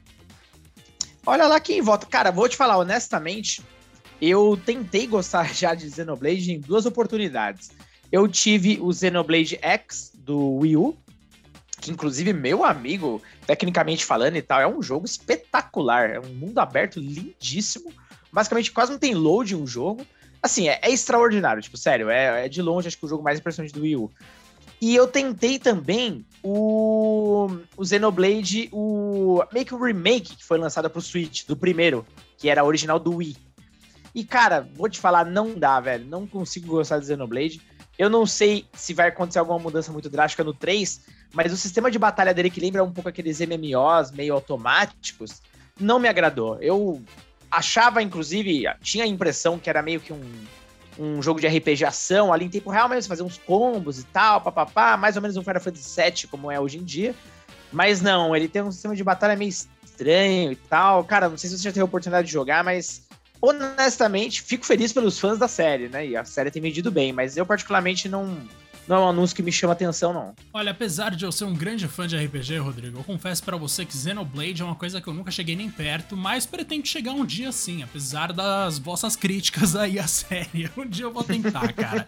Olha 1.26 1.46
lá 1.46 1.60
quem 1.60 1.82
volta. 1.82 2.06
Cara, 2.06 2.30
vou 2.30 2.48
te 2.48 2.56
falar 2.56 2.78
honestamente, 2.78 3.62
eu 4.20 4.60
tentei 4.64 5.06
gostar 5.06 5.50
já 5.54 5.74
de 5.74 5.90
Xenoblade 5.90 6.52
em 6.52 6.60
duas 6.60 6.86
oportunidades. 6.86 7.70
Eu 8.10 8.26
tive 8.26 8.78
o 8.80 8.92
Xenoblade 8.92 9.58
X 9.60 10.12
do 10.14 10.58
Wii 10.58 10.76
U, 10.76 10.96
que 11.80 11.90
inclusive 11.90 12.32
meu 12.32 12.64
amigo, 12.64 13.22
tecnicamente 13.46 14.04
falando 14.04 14.36
e 14.36 14.42
tal, 14.42 14.60
é 14.60 14.66
um 14.66 14.82
jogo 14.82 15.06
espetacular, 15.06 16.10
é 16.10 16.20
um 16.20 16.34
mundo 16.34 16.58
aberto 16.58 17.00
lindíssimo. 17.00 17.92
Basicamente 18.32 18.70
quase 18.70 18.92
não 18.92 18.98
tem 18.98 19.14
load 19.14 19.56
um 19.56 19.66
jogo. 19.66 20.06
Assim, 20.42 20.68
é, 20.68 20.78
é 20.82 20.90
extraordinário, 20.90 21.62
tipo, 21.62 21.76
sério, 21.76 22.08
é, 22.08 22.46
é, 22.46 22.48
de 22.48 22.62
longe 22.62 22.88
acho 22.88 22.98
que 22.98 23.04
o 23.04 23.08
jogo 23.08 23.22
mais 23.22 23.38
impressionante 23.38 23.74
do 23.74 23.82
Wii 23.82 23.96
U. 23.96 24.10
E 24.80 24.94
eu 24.94 25.06
tentei 25.06 25.58
também 25.58 26.24
o, 26.42 27.48
o 27.76 27.84
Xenoblade, 27.84 28.70
o 28.72 29.42
meio 29.52 29.66
que 29.66 29.74
remake 29.74 30.36
que 30.36 30.44
foi 30.44 30.58
lançado 30.58 30.88
pro 30.88 31.02
Switch, 31.02 31.44
do 31.46 31.54
primeiro, 31.54 32.06
que 32.38 32.48
era 32.48 32.64
original 32.64 32.98
do 32.98 33.16
Wii. 33.16 33.36
E, 34.14 34.24
cara, 34.24 34.66
vou 34.74 34.88
te 34.88 34.98
falar, 34.98 35.26
não 35.26 35.54
dá, 35.54 35.78
velho. 35.80 36.06
Não 36.06 36.26
consigo 36.26 36.68
gostar 36.68 36.98
do 36.98 37.04
Xenoblade. 37.04 37.60
Eu 37.98 38.08
não 38.08 38.24
sei 38.24 38.64
se 38.72 38.94
vai 38.94 39.08
acontecer 39.08 39.38
alguma 39.38 39.58
mudança 39.58 39.92
muito 39.92 40.08
drástica 40.08 40.42
no 40.42 40.54
3, 40.54 41.02
mas 41.32 41.52
o 41.52 41.56
sistema 41.56 41.90
de 41.90 41.98
batalha 41.98 42.34
dele, 42.34 42.50
que 42.50 42.60
lembra 42.60 42.82
um 42.82 42.92
pouco 42.92 43.08
aqueles 43.08 43.40
MMOs 43.40 44.10
meio 44.12 44.34
automáticos, 44.34 45.42
não 45.78 45.98
me 45.98 46.08
agradou. 46.08 46.58
Eu 46.60 47.02
achava, 47.50 48.02
inclusive, 48.02 48.64
tinha 48.80 49.04
a 49.04 49.06
impressão 49.06 49.58
que 49.58 49.70
era 49.70 49.82
meio 49.82 50.00
que 50.00 50.12
um, 50.12 50.22
um 50.98 51.22
jogo 51.22 51.40
de 51.40 51.46
RPG 51.46 51.84
ação, 51.84 52.32
ali 52.32 52.44
em 52.44 52.50
tempo 52.50 52.70
real 52.70 52.88
mesmo, 52.88 53.08
fazer 53.08 53.22
uns 53.22 53.38
combos 53.38 53.98
e 53.98 54.04
tal, 54.04 54.40
papapá, 54.40 54.96
mais 54.96 55.16
ou 55.16 55.22
menos 55.22 55.36
um 55.36 55.42
Final 55.42 55.60
Fantasy 55.60 56.00
VII, 56.00 56.28
como 56.28 56.50
é 56.50 56.60
hoje 56.60 56.78
em 56.78 56.84
dia. 56.84 57.14
Mas 57.72 58.00
não, 58.00 58.34
ele 58.34 58.48
tem 58.48 58.62
um 58.62 58.72
sistema 58.72 58.96
de 58.96 59.04
batalha 59.04 59.36
meio 59.36 59.48
estranho 59.48 60.52
e 60.52 60.56
tal. 60.56 61.04
Cara, 61.04 61.28
não 61.28 61.38
sei 61.38 61.48
se 61.48 61.58
você 61.58 61.64
já 61.64 61.70
teve 61.70 61.82
a 61.82 61.84
oportunidade 61.84 62.26
de 62.26 62.32
jogar, 62.32 62.64
mas 62.64 63.06
honestamente, 63.40 64.42
fico 64.42 64.66
feliz 64.66 64.92
pelos 64.92 65.18
fãs 65.18 65.38
da 65.38 65.48
série, 65.48 65.88
né? 65.88 66.06
E 66.06 66.16
a 66.16 66.24
série 66.24 66.50
tem 66.50 66.60
medido 66.60 66.90
bem, 66.90 67.12
mas 67.12 67.36
eu 67.36 67.46
particularmente 67.46 68.08
não 68.08 68.36
não 68.88 68.96
é 68.96 69.00
um 69.00 69.08
anúncio 69.08 69.36
que 69.36 69.42
me 69.42 69.52
chama 69.52 69.72
atenção, 69.72 70.12
não. 70.12 70.34
Olha, 70.52 70.70
apesar 70.72 71.14
de 71.14 71.24
eu 71.24 71.30
ser 71.32 71.44
um 71.44 71.54
grande 71.54 71.86
fã 71.86 72.06
de 72.06 72.16
RPG, 72.16 72.58
Rodrigo, 72.58 72.98
eu 72.98 73.04
confesso 73.04 73.42
para 73.42 73.56
você 73.56 73.84
que 73.84 73.96
Xenoblade 73.96 74.62
é 74.62 74.64
uma 74.64 74.74
coisa 74.74 75.00
que 75.00 75.06
eu 75.08 75.14
nunca 75.14 75.30
cheguei 75.30 75.54
nem 75.54 75.70
perto, 75.70 76.16
mas 76.16 76.46
pretendo 76.46 76.86
chegar 76.86 77.12
um 77.12 77.24
dia 77.24 77.52
sim, 77.52 77.82
apesar 77.82 78.32
das 78.32 78.78
vossas 78.78 79.14
críticas 79.16 79.76
aí 79.76 79.98
à 79.98 80.06
série. 80.08 80.68
Um 80.76 80.86
dia 80.86 81.04
eu 81.04 81.12
vou 81.12 81.22
tentar, 81.22 81.72
cara. 81.72 82.06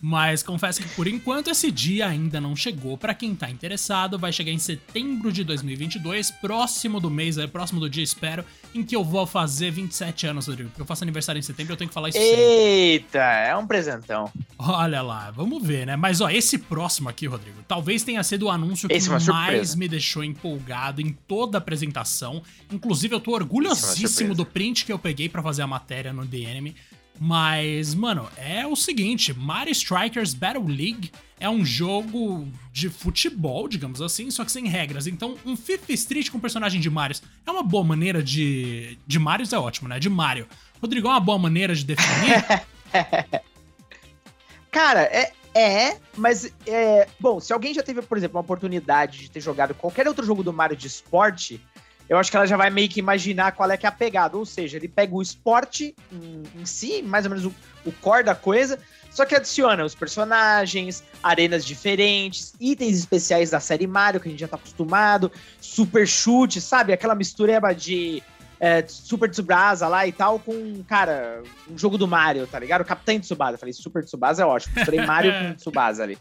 mas 0.00 0.42
confesso 0.42 0.80
que 0.80 0.88
por 0.90 1.06
enquanto 1.06 1.50
esse 1.50 1.70
dia 1.70 2.06
ainda 2.06 2.40
não 2.40 2.54
chegou. 2.54 2.96
Para 2.96 3.14
quem 3.14 3.34
tá 3.34 3.50
interessado, 3.50 4.18
vai 4.18 4.32
chegar 4.32 4.52
em 4.52 4.58
setembro 4.58 5.32
de 5.32 5.42
2022, 5.44 6.30
próximo 6.30 7.00
do 7.00 7.10
mês, 7.10 7.36
próximo 7.46 7.80
do 7.80 7.88
dia, 7.90 8.04
espero, 8.04 8.44
em 8.74 8.82
que 8.82 8.94
eu 8.94 9.02
vou 9.04 9.26
fazer 9.26 9.70
27 9.70 10.26
anos, 10.26 10.46
Rodrigo. 10.46 10.70
Porque 10.70 10.82
eu 10.82 10.86
faço 10.86 11.02
aniversário 11.04 11.38
em 11.38 11.42
setembro, 11.42 11.72
eu 11.72 11.76
tenho 11.76 11.88
que 11.88 11.94
falar 11.94 12.08
isso 12.10 12.18
Eita, 12.18 13.18
sempre. 13.18 13.48
é 13.48 13.56
um 13.56 13.66
presentão. 13.66 14.30
Olha 14.58 15.02
lá, 15.02 15.30
vamos 15.30 15.62
ver, 15.66 15.86
né? 15.86 15.96
Mas 15.96 16.19
ó, 16.20 16.30
esse 16.30 16.58
próximo 16.58 17.08
aqui, 17.08 17.26
Rodrigo, 17.26 17.62
talvez 17.66 18.02
tenha 18.02 18.22
sido 18.22 18.46
o 18.46 18.50
anúncio 18.50 18.88
que 18.88 18.94
é 18.94 19.32
mais 19.32 19.74
me 19.74 19.88
deixou 19.88 20.22
empolgado 20.24 21.00
em 21.00 21.12
toda 21.26 21.58
a 21.58 21.60
apresentação. 21.60 22.42
Inclusive, 22.72 23.14
eu 23.14 23.20
tô 23.20 23.32
orgulhosíssimo 23.32 24.32
é 24.32 24.36
do 24.36 24.44
print 24.44 24.84
que 24.84 24.92
eu 24.92 24.98
peguei 24.98 25.28
para 25.28 25.42
fazer 25.42 25.62
a 25.62 25.66
matéria 25.66 26.12
no 26.12 26.26
The 26.26 26.38
Enemy. 26.38 26.74
Mas, 27.18 27.94
mano, 27.94 28.28
é 28.36 28.66
o 28.66 28.74
seguinte: 28.74 29.34
Mario 29.34 29.72
Strikers 29.72 30.32
Battle 30.32 30.66
League 30.66 31.10
é 31.38 31.48
um 31.50 31.64
jogo 31.64 32.48
de 32.72 32.88
futebol, 32.88 33.68
digamos 33.68 34.00
assim, 34.00 34.30
só 34.30 34.44
que 34.44 34.50
sem 34.50 34.66
regras. 34.66 35.06
Então, 35.06 35.36
um 35.44 35.54
Fifth 35.54 35.90
Street 35.90 36.30
com 36.30 36.40
personagem 36.40 36.80
de 36.80 36.88
Mario 36.88 37.16
é 37.46 37.50
uma 37.50 37.62
boa 37.62 37.84
maneira 37.84 38.22
de. 38.22 38.98
De 39.06 39.18
Mario 39.18 39.46
é 39.50 39.58
ótimo, 39.58 39.88
né? 39.88 39.98
De 39.98 40.08
Mario. 40.08 40.46
Rodrigo, 40.80 41.08
é 41.08 41.10
uma 41.10 41.20
boa 41.20 41.38
maneira 41.38 41.74
de 41.74 41.84
definir? 41.84 42.42
Cara, 44.72 45.00
é, 45.02 45.32
é, 45.54 45.96
mas 46.16 46.52
é, 46.66 47.08
bom, 47.18 47.40
se 47.40 47.52
alguém 47.52 47.74
já 47.74 47.82
teve, 47.82 48.02
por 48.02 48.16
exemplo, 48.16 48.36
uma 48.36 48.42
oportunidade 48.42 49.18
de 49.18 49.30
ter 49.30 49.40
jogado 49.40 49.74
qualquer 49.74 50.06
outro 50.06 50.24
jogo 50.24 50.42
do 50.42 50.52
Mario 50.52 50.76
de 50.76 50.86
esporte, 50.86 51.60
eu 52.08 52.18
acho 52.18 52.30
que 52.30 52.36
ela 52.36 52.46
já 52.46 52.56
vai 52.56 52.70
meio 52.70 52.88
que 52.88 52.98
imaginar 52.98 53.52
qual 53.52 53.70
é 53.70 53.76
que 53.76 53.86
é 53.86 53.88
a 53.88 53.92
pegada. 53.92 54.36
Ou 54.36 54.44
seja, 54.44 54.76
ele 54.76 54.88
pega 54.88 55.14
o 55.14 55.22
esporte 55.22 55.94
em, 56.12 56.42
em 56.60 56.66
si, 56.66 57.02
mais 57.02 57.24
ou 57.24 57.30
menos 57.30 57.44
o, 57.46 57.54
o 57.84 57.92
core 57.92 58.24
da 58.24 58.34
coisa, 58.34 58.78
só 59.10 59.24
que 59.24 59.34
adiciona 59.34 59.84
os 59.84 59.94
personagens, 59.94 61.02
arenas 61.22 61.64
diferentes, 61.64 62.54
itens 62.60 62.98
especiais 62.98 63.50
da 63.50 63.60
série 63.60 63.86
Mario, 63.86 64.20
que 64.20 64.28
a 64.28 64.30
gente 64.30 64.40
já 64.40 64.48
tá 64.48 64.56
acostumado, 64.56 65.30
super 65.60 66.06
chute, 66.06 66.60
sabe? 66.60 66.92
Aquela 66.92 67.14
mistureba 67.14 67.74
de 67.74 68.22
é, 68.60 68.84
Super 68.86 69.30
Tsubasa 69.30 69.88
lá 69.88 70.06
e 70.06 70.12
tal, 70.12 70.38
com, 70.38 70.84
cara, 70.84 71.42
um 71.68 71.78
jogo 71.78 71.96
do 71.96 72.06
Mario, 72.06 72.46
tá 72.46 72.58
ligado? 72.58 72.82
O 72.82 72.84
Capitão 72.84 73.18
Tsubasa. 73.18 73.56
falei, 73.56 73.72
Super 73.72 74.04
Tsubasa 74.04 74.42
é 74.42 74.46
ótimo. 74.46 74.84
Falei 74.84 75.00
Mario 75.06 75.32
com 75.32 75.54
Tsubasa 75.54 76.02
ali. 76.02 76.18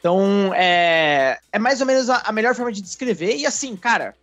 Então, 0.00 0.52
é, 0.54 1.38
é 1.52 1.58
mais 1.58 1.80
ou 1.80 1.86
menos 1.86 2.10
a, 2.10 2.18
a 2.18 2.32
melhor 2.32 2.54
forma 2.54 2.72
de 2.72 2.82
descrever. 2.82 3.36
E 3.36 3.46
assim, 3.46 3.76
cara, 3.76 4.14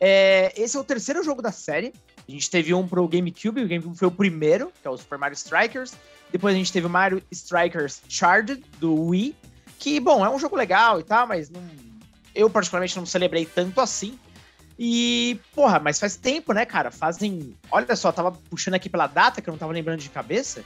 é, 0.00 0.52
esse 0.56 0.76
é 0.76 0.80
o 0.80 0.84
terceiro 0.84 1.22
jogo 1.22 1.40
da 1.40 1.52
série. 1.52 1.92
A 2.28 2.32
gente 2.32 2.50
teve 2.50 2.74
um 2.74 2.86
pro 2.86 3.06
GameCube, 3.06 3.62
o 3.62 3.68
GameCube 3.68 3.96
foi 3.96 4.08
o 4.08 4.10
primeiro, 4.10 4.72
que 4.80 4.88
é 4.88 4.90
o 4.90 4.96
Super 4.96 5.18
Mario 5.18 5.34
Strikers. 5.34 5.94
Depois 6.32 6.54
a 6.54 6.58
gente 6.58 6.72
teve 6.72 6.86
o 6.86 6.90
Mario 6.90 7.22
Strikers 7.30 8.02
Charged, 8.08 8.64
do 8.78 9.08
Wii, 9.08 9.36
que, 9.78 10.00
bom, 10.00 10.24
é 10.24 10.30
um 10.30 10.38
jogo 10.38 10.56
legal 10.56 10.98
e 10.98 11.04
tal, 11.04 11.26
mas 11.26 11.48
não, 11.50 11.62
eu 12.34 12.50
particularmente 12.50 12.96
não 12.96 13.06
celebrei 13.06 13.46
tanto 13.46 13.80
assim. 13.80 14.18
E, 14.78 15.38
porra, 15.54 15.78
mas 15.78 16.00
faz 16.00 16.16
tempo, 16.16 16.52
né, 16.52 16.64
cara? 16.64 16.90
Fazem. 16.90 17.56
Olha 17.70 17.94
só, 17.94 18.10
tava 18.10 18.32
puxando 18.32 18.74
aqui 18.74 18.88
pela 18.88 19.06
data 19.06 19.40
que 19.40 19.48
eu 19.48 19.52
não 19.52 19.58
tava 19.58 19.72
lembrando 19.72 20.00
de 20.00 20.10
cabeça. 20.10 20.64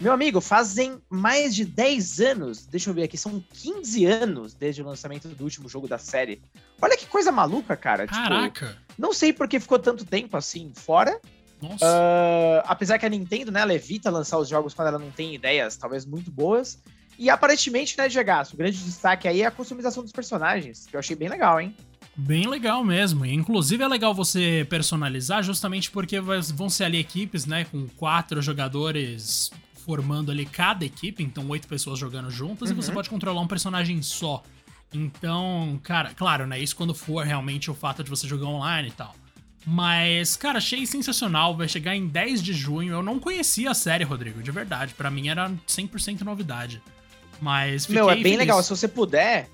Meu 0.00 0.12
amigo, 0.12 0.40
fazem 0.40 1.00
mais 1.08 1.54
de 1.54 1.64
10 1.64 2.20
anos, 2.20 2.66
deixa 2.66 2.90
eu 2.90 2.94
ver 2.94 3.04
aqui, 3.04 3.16
são 3.16 3.42
15 3.52 4.04
anos 4.06 4.52
desde 4.52 4.82
o 4.82 4.84
lançamento 4.84 5.28
do 5.28 5.44
último 5.44 5.68
jogo 5.68 5.86
da 5.86 5.98
série. 5.98 6.42
Olha 6.82 6.96
que 6.96 7.06
coisa 7.06 7.30
maluca, 7.30 7.76
cara. 7.76 8.06
Tipo, 8.06 8.18
Caraca! 8.18 8.66
Tipo, 8.66 8.80
não 8.98 9.12
sei 9.12 9.32
por 9.32 9.48
que 9.48 9.60
ficou 9.60 9.78
tanto 9.78 10.04
tempo 10.04 10.36
assim 10.36 10.72
fora. 10.74 11.20
Uh, 11.62 12.60
apesar 12.64 12.98
que 12.98 13.06
a 13.06 13.08
Nintendo, 13.08 13.50
né, 13.50 13.60
ela 13.60 13.72
evita 13.72 14.10
lançar 14.10 14.38
os 14.38 14.48
jogos 14.48 14.74
quando 14.74 14.88
ela 14.88 14.98
não 14.98 15.10
tem 15.10 15.34
ideias, 15.34 15.76
talvez 15.76 16.04
muito 16.04 16.30
boas. 16.30 16.78
E 17.18 17.30
aparentemente, 17.30 17.96
né, 17.96 18.08
Diego, 18.08 18.30
o 18.52 18.56
grande 18.56 18.82
destaque 18.82 19.28
aí 19.28 19.42
é 19.42 19.46
a 19.46 19.50
customização 19.50 20.02
dos 20.02 20.12
personagens, 20.12 20.86
que 20.86 20.96
eu 20.96 21.00
achei 21.00 21.14
bem 21.14 21.28
legal, 21.28 21.60
hein? 21.60 21.74
Bem 22.16 22.46
legal 22.48 22.84
mesmo. 22.84 23.24
Inclusive 23.26 23.82
é 23.82 23.88
legal 23.88 24.14
você 24.14 24.66
personalizar 24.70 25.42
justamente 25.42 25.90
porque 25.90 26.20
vão 26.20 26.70
ser 26.70 26.84
ali 26.84 26.98
equipes, 26.98 27.44
né, 27.46 27.64
com 27.64 27.88
quatro 27.96 28.40
jogadores 28.40 29.50
formando 29.84 30.30
ali 30.30 30.46
cada 30.46 30.84
equipe, 30.84 31.22
então 31.22 31.46
oito 31.48 31.68
pessoas 31.68 31.98
jogando 31.98 32.30
juntas 32.30 32.70
uhum. 32.70 32.74
e 32.74 32.82
você 32.82 32.88
uhum. 32.88 32.94
pode 32.94 33.10
controlar 33.10 33.40
um 33.40 33.46
personagem 33.46 34.00
só. 34.00 34.42
Então, 34.92 35.78
cara, 35.82 36.14
claro, 36.14 36.46
né, 36.46 36.58
isso 36.58 36.76
quando 36.76 36.94
for 36.94 37.26
realmente 37.26 37.70
o 37.70 37.74
fato 37.74 38.02
de 38.02 38.08
você 38.08 38.28
jogar 38.28 38.46
online 38.46 38.88
e 38.88 38.92
tal. 38.92 39.14
Mas, 39.66 40.36
cara, 40.36 40.58
achei 40.58 40.84
sensacional. 40.86 41.56
Vai 41.56 41.68
chegar 41.68 41.96
em 41.96 42.06
10 42.06 42.42
de 42.42 42.52
junho. 42.52 42.92
Eu 42.92 43.02
não 43.02 43.18
conhecia 43.18 43.70
a 43.70 43.74
série, 43.74 44.04
Rodrigo, 44.04 44.42
de 44.42 44.50
verdade. 44.50 44.92
Para 44.94 45.10
mim 45.10 45.28
era 45.28 45.50
100% 45.66 46.20
novidade. 46.20 46.82
Mas 47.40 47.86
Meu, 47.86 48.10
é 48.10 48.14
bem 48.14 48.22
feliz. 48.24 48.38
legal. 48.38 48.62
Se 48.62 48.70
você 48.70 48.86
puder, 48.86 49.48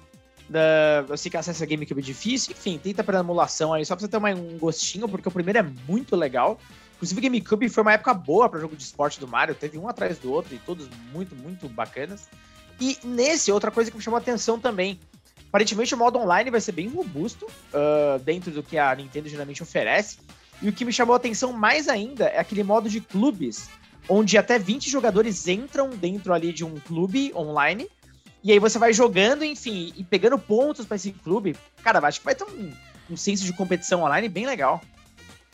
da, 0.50 1.04
eu 1.08 1.16
sei 1.16 1.30
que 1.30 1.36
acesso 1.36 1.62
a 1.62 1.66
GameCube 1.66 2.00
é 2.00 2.04
difícil, 2.04 2.52
enfim, 2.52 2.76
tenta 2.76 3.04
pela 3.04 3.20
emulação 3.20 3.72
aí, 3.72 3.86
só 3.86 3.94
pra 3.94 4.00
você 4.00 4.08
ter 4.08 4.16
uma, 4.16 4.30
um 4.30 4.58
gostinho, 4.58 5.08
porque 5.08 5.28
o 5.28 5.30
primeiro 5.30 5.60
é 5.60 5.62
muito 5.88 6.16
legal. 6.16 6.58
Inclusive, 6.96 7.20
GameCube 7.20 7.68
foi 7.68 7.82
uma 7.82 7.92
época 7.92 8.12
boa 8.12 8.48
para 8.48 8.58
jogo 8.58 8.74
de 8.74 8.82
esporte 8.82 9.20
do 9.20 9.28
Mario, 9.28 9.54
teve 9.54 9.78
um 9.78 9.88
atrás 9.88 10.18
do 10.18 10.32
outro 10.32 10.52
e 10.52 10.58
todos 10.58 10.88
muito, 11.12 11.36
muito 11.36 11.68
bacanas. 11.68 12.28
E 12.80 12.98
nesse, 13.04 13.52
outra 13.52 13.70
coisa 13.70 13.92
que 13.92 13.96
me 13.96 14.02
chamou 14.02 14.18
a 14.18 14.20
atenção 14.20 14.58
também. 14.58 14.98
Aparentemente, 15.48 15.94
o 15.94 15.98
modo 15.98 16.18
online 16.18 16.50
vai 16.50 16.60
ser 16.60 16.72
bem 16.72 16.88
robusto 16.88 17.46
uh, 17.46 18.18
dentro 18.20 18.50
do 18.50 18.62
que 18.62 18.76
a 18.76 18.94
Nintendo 18.94 19.28
geralmente 19.28 19.62
oferece. 19.62 20.18
E 20.60 20.68
o 20.68 20.72
que 20.72 20.84
me 20.84 20.92
chamou 20.92 21.14
a 21.14 21.16
atenção 21.16 21.52
mais 21.52 21.88
ainda 21.88 22.26
é 22.26 22.38
aquele 22.38 22.62
modo 22.62 22.88
de 22.88 23.00
clubes, 23.00 23.68
onde 24.08 24.36
até 24.36 24.58
20 24.58 24.90
jogadores 24.90 25.46
entram 25.46 25.90
dentro 25.90 26.32
ali 26.32 26.52
de 26.52 26.64
um 26.64 26.74
clube 26.80 27.32
online 27.34 27.88
e 28.42 28.52
aí 28.52 28.58
você 28.58 28.78
vai 28.78 28.92
jogando, 28.92 29.44
enfim, 29.44 29.92
e 29.96 30.04
pegando 30.04 30.38
pontos 30.38 30.86
para 30.86 30.96
esse 30.96 31.12
clube. 31.12 31.56
Cara, 31.82 32.06
acho 32.06 32.20
que 32.20 32.24
vai 32.24 32.34
ter 32.34 32.44
um, 32.44 32.72
um 33.10 33.16
senso 33.16 33.44
de 33.44 33.52
competição 33.52 34.02
online 34.02 34.28
bem 34.28 34.46
legal. 34.46 34.80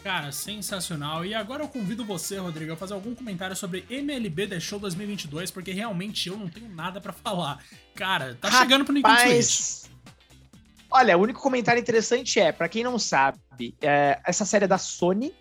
Cara, 0.02 0.30
sensacional. 0.30 1.24
E 1.24 1.34
agora 1.34 1.64
eu 1.64 1.68
convido 1.68 2.04
você, 2.04 2.38
Rodrigo, 2.38 2.72
a 2.72 2.76
fazer 2.76 2.94
algum 2.94 3.12
comentário 3.12 3.56
sobre 3.56 3.84
MLB 3.90 4.46
The 4.46 4.60
Show 4.60 4.78
2022, 4.78 5.50
porque 5.50 5.72
realmente 5.72 6.28
eu 6.28 6.36
não 6.36 6.48
tenho 6.48 6.68
nada 6.68 7.00
para 7.00 7.12
falar. 7.12 7.60
Cara, 7.92 8.38
tá 8.40 8.48
Rapaz, 8.48 8.62
chegando 8.62 8.84
pro 8.84 8.94
Nintendo 8.94 9.42
Switch. 9.42 9.90
Olha, 10.88 11.18
o 11.18 11.20
único 11.20 11.40
comentário 11.40 11.80
interessante 11.80 12.38
é, 12.38 12.52
para 12.52 12.68
quem 12.68 12.84
não 12.84 13.00
sabe, 13.00 13.38
é, 13.80 14.20
essa 14.24 14.44
série 14.44 14.66
é 14.66 14.68
da 14.68 14.78
Sony. 14.78 15.34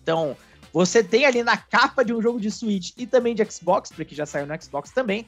Então, 0.00 0.36
você 0.72 1.02
tem 1.02 1.26
ali 1.26 1.42
na 1.42 1.56
capa 1.56 2.04
de 2.04 2.14
um 2.14 2.22
jogo 2.22 2.38
de 2.38 2.48
Switch 2.48 2.92
e 2.96 3.06
também 3.08 3.34
de 3.34 3.44
Xbox, 3.50 3.90
porque 3.90 4.14
já 4.14 4.24
saiu 4.24 4.46
no 4.46 4.62
Xbox 4.62 4.92
também, 4.92 5.26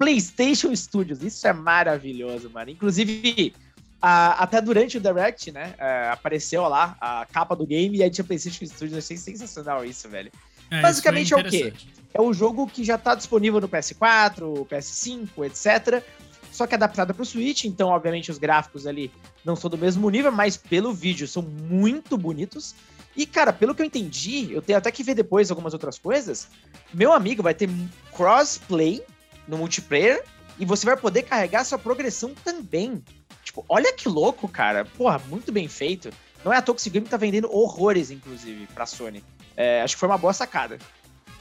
PlayStation 0.00 0.74
Studios. 0.74 1.22
Isso 1.22 1.46
é 1.46 1.52
maravilhoso, 1.52 2.48
mano. 2.48 2.70
Inclusive, 2.70 3.52
a, 4.00 4.42
até 4.42 4.58
durante 4.58 4.96
o 4.96 5.00
Direct, 5.00 5.52
né? 5.52 5.74
É, 5.78 6.08
apareceu 6.08 6.62
lá 6.62 6.96
a 6.98 7.26
capa 7.30 7.54
do 7.54 7.66
game 7.66 7.98
e 7.98 8.02
aí 8.02 8.08
tinha 8.08 8.24
PlayStation 8.24 8.64
Studios. 8.64 8.96
achei 8.96 9.18
sensacional 9.18 9.84
isso, 9.84 10.08
velho. 10.08 10.32
É, 10.70 10.80
Basicamente 10.80 11.34
é 11.34 11.36
o 11.36 11.44
quê? 11.44 11.74
É 12.14 12.22
um 12.22 12.32
jogo 12.32 12.66
que 12.66 12.82
já 12.82 12.96
tá 12.96 13.14
disponível 13.14 13.60
no 13.60 13.68
PS4, 13.68 14.66
PS5, 14.66 15.44
etc. 15.44 16.02
Só 16.50 16.66
que 16.66 16.74
adaptado 16.74 17.12
para 17.12 17.22
o 17.22 17.26
Switch, 17.26 17.64
então, 17.64 17.90
obviamente, 17.90 18.30
os 18.30 18.38
gráficos 18.38 18.86
ali 18.86 19.12
não 19.44 19.54
são 19.54 19.68
do 19.68 19.76
mesmo 19.76 20.08
nível, 20.08 20.32
mas 20.32 20.56
pelo 20.56 20.94
vídeo 20.94 21.28
são 21.28 21.42
muito 21.42 22.16
bonitos. 22.16 22.74
E, 23.14 23.26
cara, 23.26 23.52
pelo 23.52 23.74
que 23.74 23.82
eu 23.82 23.86
entendi, 23.86 24.50
eu 24.50 24.62
tenho 24.62 24.78
até 24.78 24.90
que 24.90 25.02
ver 25.02 25.14
depois 25.14 25.50
algumas 25.50 25.74
outras 25.74 25.98
coisas. 25.98 26.48
Meu 26.94 27.12
amigo 27.12 27.42
vai 27.42 27.52
ter 27.52 27.68
crossplay 28.16 29.04
no 29.46 29.58
multiplayer 29.58 30.24
e 30.58 30.64
você 30.64 30.84
vai 30.84 30.96
poder 30.96 31.22
carregar 31.22 31.64
sua 31.64 31.78
progressão 31.78 32.34
também. 32.44 33.02
Tipo, 33.42 33.64
olha 33.68 33.92
que 33.92 34.08
louco, 34.08 34.46
cara. 34.46 34.84
Porra, 34.84 35.20
muito 35.28 35.50
bem 35.50 35.66
feito. 35.68 36.10
Não 36.44 36.52
é 36.52 36.60
que 36.62 36.70
esse 36.70 36.90
game 36.90 37.06
tá 37.06 37.16
vendendo 37.16 37.52
horrores, 37.52 38.10
inclusive, 38.10 38.66
pra 38.68 38.86
Sony. 38.86 39.22
É, 39.56 39.82
acho 39.82 39.96
que 39.96 40.00
foi 40.00 40.08
uma 40.08 40.18
boa 40.18 40.32
sacada. 40.32 40.78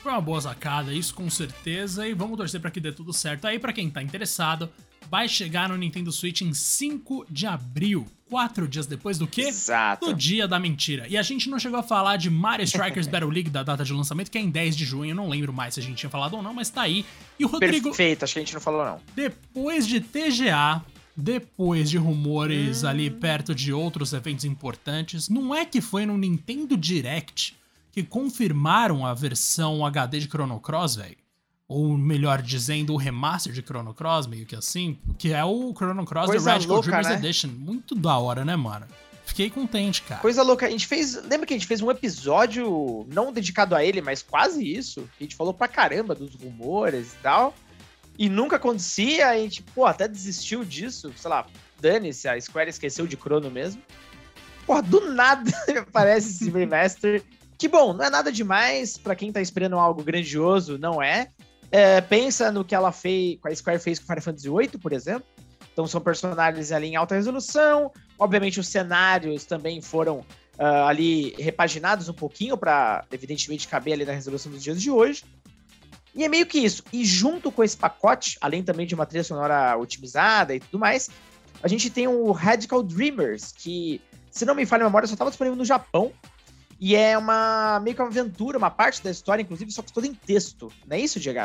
Foi 0.02 0.12
uma 0.12 0.22
boa 0.22 0.42
sacada, 0.42 0.94
isso 0.94 1.14
com 1.14 1.30
certeza. 1.30 2.08
E 2.08 2.14
vamos 2.14 2.38
torcer 2.38 2.60
para 2.60 2.72
que 2.72 2.80
dê 2.80 2.92
tudo 2.92 3.14
certo. 3.14 3.46
Aí, 3.46 3.60
para 3.60 3.74
quem 3.74 3.90
tá 3.90 4.02
interessado, 4.02 4.70
vai 5.10 5.28
chegar 5.28 5.70
no 5.70 5.78
Nintendo 5.78 6.12
Switch 6.12 6.42
em 6.42 6.54
5 6.54 7.26
de 7.30 7.46
abril. 7.46 8.08
Quatro 8.30 8.68
dias 8.68 8.86
depois 8.86 9.18
do 9.18 9.26
quê? 9.26 9.42
Exato. 9.42 10.06
Do 10.06 10.14
dia 10.14 10.48
da 10.48 10.60
mentira. 10.60 11.08
E 11.08 11.18
a 11.18 11.22
gente 11.24 11.50
não 11.50 11.58
chegou 11.58 11.80
a 11.80 11.84
falar 11.84 12.18
de 12.18 12.30
Mario 12.30 12.64
Strikers 12.64 13.08
Battle 13.10 13.32
League 13.32 13.50
da 13.50 13.64
data 13.64 13.84
de 13.84 13.92
lançamento, 13.92 14.30
que 14.30 14.38
é 14.38 14.42
em 14.42 14.50
10 14.50 14.78
de 14.78 14.86
junho. 14.86 15.12
Eu 15.12 15.16
não 15.16 15.28
lembro 15.28 15.52
mais 15.52 15.74
se 15.74 15.80
a 15.80 15.84
gente 15.84 15.98
tinha 15.98 16.10
falado 16.10 16.36
ou 16.36 16.44
não, 16.44 16.54
mas 16.54 16.70
tá 16.70 16.84
aí. 16.84 17.04
E 17.40 17.46
o 17.46 17.48
Rodrigo. 17.48 17.90
Perfeito, 17.90 18.24
acho 18.24 18.34
que 18.34 18.40
a 18.40 18.44
gente 18.44 18.54
não 18.54 18.62
falou 18.62 18.86
não. 18.86 19.00
Depois 19.16 19.88
de 19.88 20.00
TGA, 20.00 20.84
depois 21.16 21.90
de 21.90 21.98
rumores 21.98 22.84
hum. 22.84 22.88
ali 22.88 23.10
perto 23.10 23.56
de 23.56 23.74
outros 23.74 24.14
eventos 24.14 24.46
importantes, 24.46 25.28
não 25.28 25.54
é 25.54 25.66
que 25.66 25.82
foi 25.82 26.06
no 26.06 26.18
Nintendo 26.18 26.78
Direct 26.78 27.58
que 27.92 28.04
confirmaram 28.04 29.06
a 29.06 29.14
versão 29.14 29.86
HD 29.86 30.20
de 30.20 30.28
Chrono 30.28 30.60
Cross, 30.60 30.98
velho? 30.98 31.18
Ou 31.70 31.96
melhor 31.96 32.42
dizendo, 32.42 32.94
o 32.94 32.98
remaster 32.98 33.54
de 33.54 33.62
Chrono 33.62 33.94
Cross, 33.94 34.26
meio 34.26 34.44
que 34.44 34.56
assim, 34.56 34.98
que 35.20 35.32
é 35.32 35.46
o 35.46 35.72
Chrono 35.72 36.04
Cross 36.04 36.26
Coisa 36.26 36.46
The 36.46 36.52
Radical 36.52 36.76
louca, 36.76 36.90
Dreamers 36.90 37.22
né? 37.22 37.28
Edition. 37.28 37.50
Muito 37.50 37.94
da 37.94 38.18
hora, 38.18 38.44
né, 38.44 38.56
mano? 38.56 38.88
Fiquei 39.24 39.52
contente, 39.52 40.02
cara. 40.02 40.20
Coisa 40.20 40.42
louca. 40.42 40.66
A 40.66 40.70
gente 40.72 40.88
fez. 40.88 41.14
Lembra 41.28 41.46
que 41.46 41.54
a 41.54 41.58
gente 41.58 41.68
fez 41.68 41.80
um 41.80 41.92
episódio 41.92 43.06
não 43.14 43.32
dedicado 43.32 43.76
a 43.76 43.86
ele, 43.86 44.02
mas 44.02 44.24
quase 44.24 44.66
isso? 44.68 45.08
A 45.20 45.24
gente 45.24 45.36
falou 45.36 45.54
pra 45.54 45.68
caramba 45.68 46.16
dos 46.16 46.34
rumores 46.34 47.14
e 47.14 47.18
tal. 47.18 47.54
E 48.18 48.28
nunca 48.28 48.56
acontecia. 48.56 49.30
A 49.30 49.38
gente, 49.38 49.62
pô, 49.62 49.86
até 49.86 50.08
desistiu 50.08 50.66
disso. 50.66 51.14
Sei 51.16 51.30
lá, 51.30 51.46
dane-se, 51.80 52.28
a 52.28 52.42
Square 52.42 52.72
esqueceu 52.72 53.06
de 53.06 53.16
Chrono 53.16 53.52
mesmo. 53.52 53.80
Pô, 54.66 54.82
do 54.82 55.14
nada 55.14 55.52
aparece 55.78 56.30
esse 56.30 56.50
remaster. 56.50 57.24
Que 57.60 57.68
bom, 57.68 57.94
não 57.94 58.06
é 58.06 58.10
nada 58.10 58.32
demais. 58.32 58.98
para 58.98 59.16
quem 59.16 59.32
tá 59.32 59.40
esperando 59.40 59.78
algo 59.78 60.04
grandioso, 60.04 60.80
não 60.80 61.00
é. 61.00 61.30
É, 61.72 62.02
pensa 62.02 62.52
no 62.52 62.66
que 62.66 62.74
ela 62.74 62.92
fez, 62.92 63.38
a 63.44 63.56
Square 63.56 63.80
fez 63.80 64.00
com 64.00 64.06
Final 64.06 64.22
Fantasy 64.22 64.50
VIII, 64.50 64.82
por 64.82 64.94
exemplo. 64.94 65.28
Então 65.72 65.88
são 65.88 66.02
personagens 66.02 66.72
ali 66.72 66.88
em 66.88 66.96
alta 66.96 67.16
resolução. 67.16 67.92
Obviamente 68.18 68.60
os 68.60 68.68
cenários 68.68 69.46
também 69.46 69.82
foram 69.82 70.20
uh, 70.58 70.86
ali 70.88 71.34
repaginados 71.38 72.10
um 72.10 72.14
pouquinho 72.14 72.58
para, 72.58 73.06
evidentemente, 73.12 73.68
caber 73.68 73.94
ali 73.94 74.06
na 74.06 74.14
resolução 74.14 74.52
dos 74.52 74.62
dias 74.62 74.82
de 74.82 74.92
hoje. 74.92 75.24
E 76.14 76.24
é 76.24 76.28
meio 76.28 76.46
que 76.46 76.58
isso. 76.58 76.84
E 76.92 77.06
junto 77.06 77.52
com 77.52 77.64
esse 77.64 77.78
pacote, 77.78 78.38
além 78.42 78.64
também 78.64 78.86
de 78.86 78.96
uma 78.96 79.06
trilha 79.06 79.24
sonora 79.24 79.78
otimizada 79.78 80.56
e 80.56 80.60
tudo 80.60 80.80
mais, 80.80 81.10
a 81.62 81.68
gente 81.68 81.90
tem 81.90 82.08
o 82.08 82.32
Radical 82.32 82.82
Dreamers, 82.82 83.52
que, 83.52 84.02
se 84.32 84.44
não 84.44 84.56
me 84.56 84.66
falha 84.66 84.84
a 84.84 84.88
memória, 84.88 85.08
só 85.08 85.14
estava 85.14 85.30
disponível 85.30 85.56
no 85.56 85.66
Japão. 85.66 86.12
E 86.80 86.96
é 86.96 87.18
uma 87.18 87.80
meio 87.84 87.96
que 87.96 88.02
uma 88.02 88.08
aventura, 88.08 88.58
uma 88.58 88.72
parte 88.72 89.04
da 89.04 89.12
história, 89.12 89.42
inclusive, 89.42 89.70
só 89.72 89.82
que 89.82 89.92
toda 89.92 90.08
em 90.08 90.14
texto. 90.14 90.72
Não 90.88 90.96
é 90.96 91.00
isso, 91.00 91.20
Diego? 91.20 91.40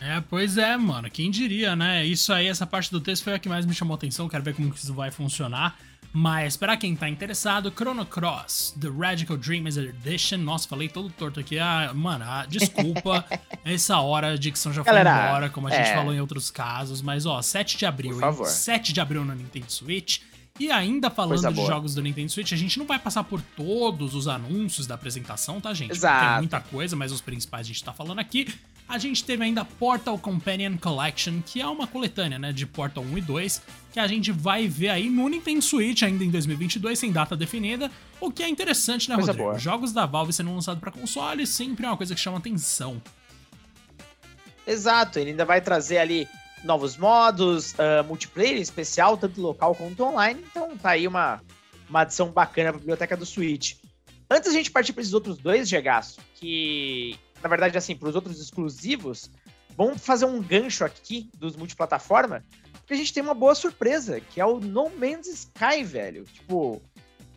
É, 0.00 0.22
pois 0.28 0.56
é, 0.56 0.76
mano. 0.76 1.10
Quem 1.10 1.30
diria, 1.30 1.74
né? 1.74 2.06
Isso 2.06 2.32
aí, 2.32 2.46
essa 2.46 2.66
parte 2.66 2.90
do 2.90 3.00
texto 3.00 3.24
foi 3.24 3.34
a 3.34 3.38
que 3.38 3.48
mais 3.48 3.66
me 3.66 3.74
chamou 3.74 3.94
a 3.94 3.96
atenção. 3.96 4.28
Quero 4.28 4.44
ver 4.44 4.54
como 4.54 4.70
que 4.70 4.78
isso 4.78 4.94
vai 4.94 5.10
funcionar. 5.10 5.76
Mas 6.12 6.56
para 6.56 6.76
quem 6.78 6.96
tá 6.96 7.08
interessado, 7.08 7.70
Chrono 7.70 8.06
Cross, 8.06 8.74
The 8.80 8.88
Radical 8.88 9.36
Dreamers 9.36 9.76
Edition. 9.76 10.38
Nossa, 10.38 10.66
falei 10.66 10.88
todo 10.88 11.10
torto 11.10 11.40
aqui. 11.40 11.58
Ah, 11.58 11.92
mano, 11.92 12.24
ah, 12.26 12.46
desculpa. 12.48 13.22
essa 13.64 13.98
hora 13.98 14.32
a 14.32 14.36
dicção 14.36 14.72
já 14.72 14.82
foi 14.82 14.94
Galera, 14.94 15.28
embora, 15.28 15.50
como 15.50 15.68
a 15.68 15.70
gente 15.70 15.90
é... 15.90 15.94
falou 15.94 16.14
em 16.14 16.20
outros 16.20 16.50
casos. 16.50 17.02
Mas, 17.02 17.26
ó, 17.26 17.42
7 17.42 17.76
de 17.76 17.84
abril, 17.84 18.12
Por 18.12 18.20
favor. 18.20 18.46
7 18.46 18.92
de 18.92 19.00
abril 19.00 19.24
no 19.24 19.34
Nintendo 19.34 19.70
Switch. 19.70 20.20
E 20.58 20.70
ainda 20.70 21.10
falando 21.10 21.52
de 21.52 21.66
jogos 21.66 21.94
do 21.94 22.02
Nintendo 22.02 22.30
Switch, 22.30 22.52
a 22.52 22.56
gente 22.56 22.78
não 22.78 22.86
vai 22.86 22.98
passar 22.98 23.24
por 23.24 23.42
todos 23.42 24.14
os 24.14 24.26
anúncios 24.26 24.86
da 24.86 24.94
apresentação, 24.94 25.60
tá, 25.60 25.74
gente? 25.74 25.92
Exato. 25.92 26.26
Tem 26.26 26.36
muita 26.38 26.60
coisa, 26.60 26.96
mas 26.96 27.12
os 27.12 27.20
principais 27.20 27.66
a 27.66 27.68
gente 27.68 27.84
tá 27.84 27.92
falando 27.92 28.18
aqui. 28.18 28.48
A 28.88 28.98
gente 28.98 29.24
teve 29.24 29.42
ainda 29.42 29.64
Portal 29.64 30.16
Companion 30.16 30.76
Collection, 30.78 31.40
que 31.44 31.60
é 31.60 31.66
uma 31.66 31.88
coletânea, 31.88 32.38
né, 32.38 32.52
de 32.52 32.64
Portal 32.64 33.02
1 33.02 33.18
e 33.18 33.20
2, 33.20 33.62
que 33.92 33.98
a 33.98 34.06
gente 34.06 34.30
vai 34.30 34.68
ver 34.68 34.90
aí 34.90 35.10
no 35.10 35.28
Nintendo 35.28 35.60
Switch 35.60 36.02
ainda 36.02 36.22
em 36.22 36.30
2022, 36.30 36.96
sem 36.96 37.10
data 37.10 37.36
definida, 37.36 37.90
o 38.20 38.30
que 38.30 38.44
é 38.44 38.48
interessante, 38.48 39.08
né, 39.08 39.16
coisa 39.16 39.32
Rodrigo? 39.32 39.50
Boa. 39.50 39.58
Jogos 39.58 39.92
da 39.92 40.06
Valve 40.06 40.32
sendo 40.32 40.54
lançados 40.54 40.80
para 40.80 40.92
console 40.92 41.44
sempre 41.46 41.84
é 41.84 41.88
uma 41.88 41.96
coisa 41.96 42.14
que 42.14 42.20
chama 42.20 42.38
atenção. 42.38 43.02
Exato, 44.64 45.18
ele 45.18 45.30
ainda 45.30 45.44
vai 45.44 45.60
trazer 45.60 45.98
ali 45.98 46.28
novos 46.64 46.96
modos, 46.96 47.72
uh, 47.74 48.04
multiplayer 48.06 48.56
especial, 48.58 49.16
tanto 49.16 49.40
local 49.40 49.74
quanto 49.74 50.02
online. 50.02 50.44
Então 50.50 50.76
tá 50.76 50.90
aí 50.90 51.06
uma, 51.06 51.40
uma 51.88 52.00
adição 52.00 52.30
bacana 52.30 52.70
pra 52.70 52.78
biblioteca 52.78 53.16
do 53.16 53.26
Switch. 53.26 53.76
Antes 54.30 54.50
a 54.50 54.52
gente 54.52 54.70
partir 54.70 54.92
para 54.92 55.02
esses 55.02 55.14
outros 55.14 55.38
dois, 55.38 55.68
Gegaço, 55.68 56.20
que 56.34 57.18
na 57.42 57.48
verdade, 57.48 57.78
assim, 57.78 57.94
para 57.94 58.08
os 58.08 58.14
outros 58.14 58.40
exclusivos, 58.40 59.30
vamos 59.76 60.04
fazer 60.04 60.24
um 60.24 60.42
gancho 60.42 60.84
aqui 60.84 61.30
dos 61.38 61.56
multiplataforma, 61.56 62.44
porque 62.72 62.94
a 62.94 62.96
gente 62.96 63.12
tem 63.12 63.22
uma 63.22 63.34
boa 63.34 63.54
surpresa, 63.54 64.20
que 64.20 64.40
é 64.40 64.46
o 64.46 64.58
No 64.58 64.90
Man's 64.90 65.26
Sky, 65.26 65.84
velho. 65.84 66.24
Tipo, 66.24 66.82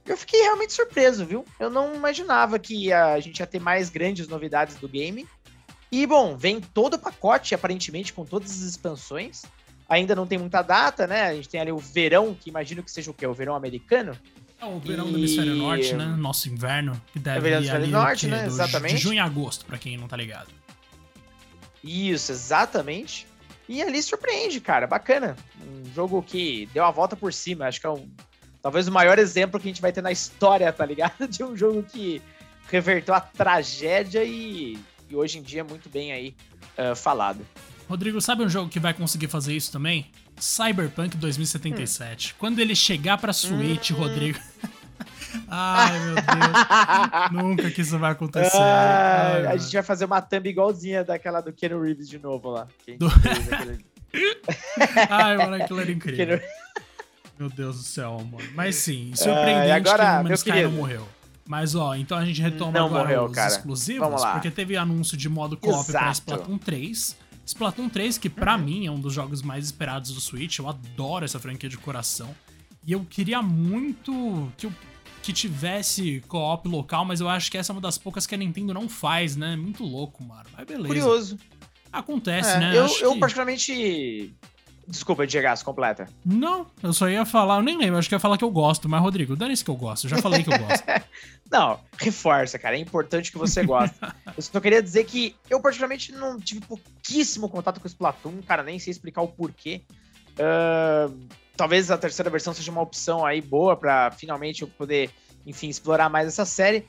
eu 0.05 0.17
fiquei 0.17 0.41
realmente 0.41 0.73
surpreso, 0.73 1.25
viu? 1.25 1.45
Eu 1.59 1.69
não 1.69 1.95
imaginava 1.95 2.57
que 2.57 2.91
a 2.91 3.19
gente 3.19 3.39
ia 3.39 3.47
ter 3.47 3.59
mais 3.59 3.89
grandes 3.89 4.27
novidades 4.27 4.75
do 4.77 4.87
game. 4.87 5.27
E, 5.91 6.05
bom, 6.05 6.37
vem 6.37 6.61
todo 6.61 6.95
o 6.95 6.99
pacote, 6.99 7.55
aparentemente, 7.55 8.13
com 8.13 8.23
todas 8.23 8.51
as 8.51 8.59
expansões. 8.59 9.43
Ainda 9.87 10.15
não 10.15 10.27
tem 10.27 10.37
muita 10.37 10.61
data, 10.61 11.07
né? 11.07 11.23
A 11.23 11.33
gente 11.33 11.49
tem 11.49 11.59
ali 11.59 11.71
o 11.71 11.79
verão, 11.79 12.35
que 12.39 12.49
imagino 12.49 12.83
que 12.83 12.91
seja 12.91 13.09
o 13.09 13.13
quê? 13.13 13.25
O 13.25 13.33
verão 13.33 13.55
americano? 13.55 14.15
É 14.61 14.65
o 14.65 14.79
verão 14.79 15.07
e... 15.07 15.11
do 15.11 15.17
hemisfério 15.17 15.55
norte, 15.55 15.93
né? 15.95 16.05
Nosso 16.05 16.47
inverno, 16.47 17.01
que 17.11 17.17
deve 17.17 17.37
é 17.37 17.39
o 17.39 17.41
verão 17.41 17.59
do 17.59 17.59
hemisfério 17.59 17.87
norte, 17.87 18.27
né? 18.27 18.45
Exatamente. 18.45 18.95
De 18.95 19.01
junho 19.01 19.21
a 19.21 19.25
agosto, 19.25 19.65
pra 19.65 19.79
quem 19.79 19.97
não 19.97 20.07
tá 20.07 20.15
ligado. 20.15 20.49
Isso, 21.83 22.31
exatamente. 22.31 23.25
E 23.67 23.81
ali 23.81 24.01
surpreende, 24.03 24.59
cara. 24.59 24.85
Bacana. 24.85 25.35
Um 25.61 25.93
jogo 25.93 26.21
que 26.21 26.67
deu 26.73 26.83
a 26.83 26.91
volta 26.91 27.15
por 27.15 27.33
cima. 27.33 27.65
Acho 27.65 27.79
que 27.79 27.87
é 27.87 27.89
um, 27.89 28.09
talvez 28.61 28.87
o 28.87 28.91
maior 28.91 29.17
exemplo 29.17 29.59
que 29.59 29.67
a 29.67 29.71
gente 29.71 29.81
vai 29.81 29.91
ter 29.91 30.01
na 30.01 30.11
história, 30.11 30.71
tá 30.71 30.85
ligado? 30.85 31.25
De 31.29 31.43
um 31.43 31.55
jogo 31.55 31.83
que 31.83 32.21
reverteu 32.67 33.13
a 33.13 33.21
tragédia 33.21 34.23
e, 34.23 34.77
e 35.09 35.15
hoje 35.15 35.39
em 35.39 35.41
dia 35.41 35.61
é 35.61 35.63
muito 35.63 35.89
bem 35.89 36.11
aí 36.11 36.35
uh, 36.77 36.95
falado. 36.95 37.45
Rodrigo, 37.87 38.21
sabe 38.21 38.43
um 38.43 38.49
jogo 38.49 38.69
que 38.69 38.79
vai 38.79 38.93
conseguir 38.93 39.27
fazer 39.27 39.55
isso 39.55 39.71
também? 39.71 40.11
Cyberpunk 40.39 41.17
2077. 41.17 42.33
Hum. 42.33 42.35
Quando 42.37 42.59
ele 42.59 42.75
chegar 42.75 43.17
pra 43.17 43.33
Switch, 43.33 43.91
hum. 43.91 43.95
Rodrigo. 43.95 44.39
Ai, 45.47 45.99
meu 45.99 46.15
Deus. 46.15 47.31
Nunca 47.43 47.71
que 47.71 47.81
isso 47.81 47.97
vai 47.97 48.11
acontecer. 48.11 48.57
Ah, 48.57 49.33
Ai, 49.35 49.47
a 49.47 49.57
gente 49.57 49.73
vai 49.73 49.83
fazer 49.83 50.05
uma 50.05 50.21
thumb 50.21 50.47
igualzinha 50.47 51.03
daquela 51.03 51.41
do 51.41 51.51
Ken 51.51 51.69
Reeves 51.79 52.07
de 52.07 52.19
novo 52.19 52.49
lá. 52.49 52.67
Do... 52.97 53.09
Fez, 53.09 53.79
Ai, 55.09 55.37
mano, 55.37 55.63
aquilo 55.63 55.81
era 55.81 55.91
incrível. 55.91 56.41
Meu 57.37 57.49
Deus 57.49 57.77
do 57.77 57.83
céu, 57.83 58.19
mano. 58.31 58.49
Mas 58.53 58.75
sim, 58.75 59.11
surpreendente 59.15 59.87
uh, 59.87 59.93
agora, 59.93 60.23
que 60.23 60.31
o 60.31 60.35
Sky 60.35 60.63
não 60.63 60.71
morreu. 60.71 61.07
Mas 61.49 61.73
ó, 61.73 61.95
então 61.95 62.15
a 62.15 62.23
gente 62.23 62.39
retoma 62.39 62.73
não 62.73 62.85
agora 62.85 63.05
morreu, 63.05 63.25
os 63.25 63.31
cara. 63.31 63.47
exclusivos, 63.47 64.23
porque 64.23 64.51
teve 64.51 64.77
anúncio 64.77 65.17
de 65.17 65.27
modo 65.27 65.57
co-op 65.57 65.91
pra 65.91 66.11
Splatoon 66.11 66.59
3. 66.59 67.17
Splatoon 67.43 67.89
3, 67.89 68.19
que 68.19 68.29
para 68.29 68.55
uhum. 68.55 68.63
mim 68.63 68.85
é 68.85 68.91
um 68.91 68.99
dos 68.99 69.11
jogos 69.11 69.41
mais 69.41 69.65
esperados 69.65 70.11
do 70.11 70.21
Switch, 70.21 70.59
eu 70.59 70.69
adoro 70.69 71.25
essa 71.25 71.39
franquia 71.39 71.67
de 71.67 71.75
coração. 71.75 72.35
E 72.85 72.91
eu 72.91 73.03
queria 73.03 73.41
muito 73.41 74.51
que, 74.57 74.67
eu, 74.67 74.73
que 75.23 75.33
tivesse 75.33 76.23
co-op 76.27 76.67
local, 76.67 77.03
mas 77.03 77.19
eu 77.19 77.27
acho 77.27 77.49
que 77.49 77.57
essa 77.57 77.71
é 77.71 77.73
uma 77.73 77.81
das 77.81 77.97
poucas 77.97 78.27
que 78.27 78.35
a 78.35 78.37
Nintendo 78.37 78.71
não 78.71 78.87
faz, 78.87 79.35
né? 79.35 79.55
Muito 79.55 79.83
louco, 79.83 80.23
mano. 80.23 80.45
Mas 80.55 80.67
beleza. 80.67 80.87
Curioso. 80.87 81.39
Acontece, 81.91 82.51
é, 82.51 82.59
né? 82.59 82.77
Eu, 82.77 82.85
eu 83.01 83.13
que... 83.13 83.19
particularmente 83.19 84.31
Desculpa, 84.89 85.27
Diegaço, 85.27 85.63
completa. 85.63 86.09
Não, 86.25 86.65
eu 86.81 86.91
só 86.91 87.07
ia 87.07 87.23
falar, 87.23 87.57
eu 87.57 87.61
nem 87.61 87.77
lembro, 87.77 87.99
acho 87.99 88.09
que 88.09 88.15
ia 88.15 88.19
falar 88.19 88.39
que 88.39 88.43
eu 88.43 88.49
gosto, 88.49 88.89
mas 88.89 88.99
Rodrigo, 88.99 89.35
dane-se 89.35 89.63
que 89.63 89.69
eu 89.69 89.75
gosto, 89.75 90.05
eu 90.05 90.09
já 90.09 90.17
falei 90.17 90.41
que 90.41 90.51
eu 90.51 90.57
gosto. 90.57 90.83
não, 91.51 91.79
reforça, 91.95 92.57
cara, 92.57 92.75
é 92.75 92.79
importante 92.79 93.31
que 93.31 93.37
você 93.37 93.63
goste. 93.63 93.95
eu 94.35 94.41
só 94.41 94.59
queria 94.59 94.81
dizer 94.81 95.03
que 95.03 95.35
eu 95.47 95.61
particularmente 95.61 96.11
não 96.11 96.39
tive 96.39 96.61
pouquíssimo 96.61 97.47
contato 97.47 97.79
com 97.79 97.85
o 97.85 97.87
Splatoon, 97.87 98.41
cara, 98.41 98.63
nem 98.63 98.79
sei 98.79 98.89
explicar 98.89 99.21
o 99.21 99.27
porquê. 99.27 99.83
Uh, 100.31 101.15
talvez 101.55 101.91
a 101.91 101.97
terceira 101.97 102.31
versão 102.31 102.51
seja 102.51 102.71
uma 102.71 102.81
opção 102.81 103.23
aí 103.23 103.41
boa 103.41 103.77
para 103.77 104.09
finalmente 104.09 104.63
eu 104.63 104.67
poder, 104.67 105.11
enfim, 105.45 105.69
explorar 105.69 106.09
mais 106.09 106.27
essa 106.27 106.45
série. 106.45 106.87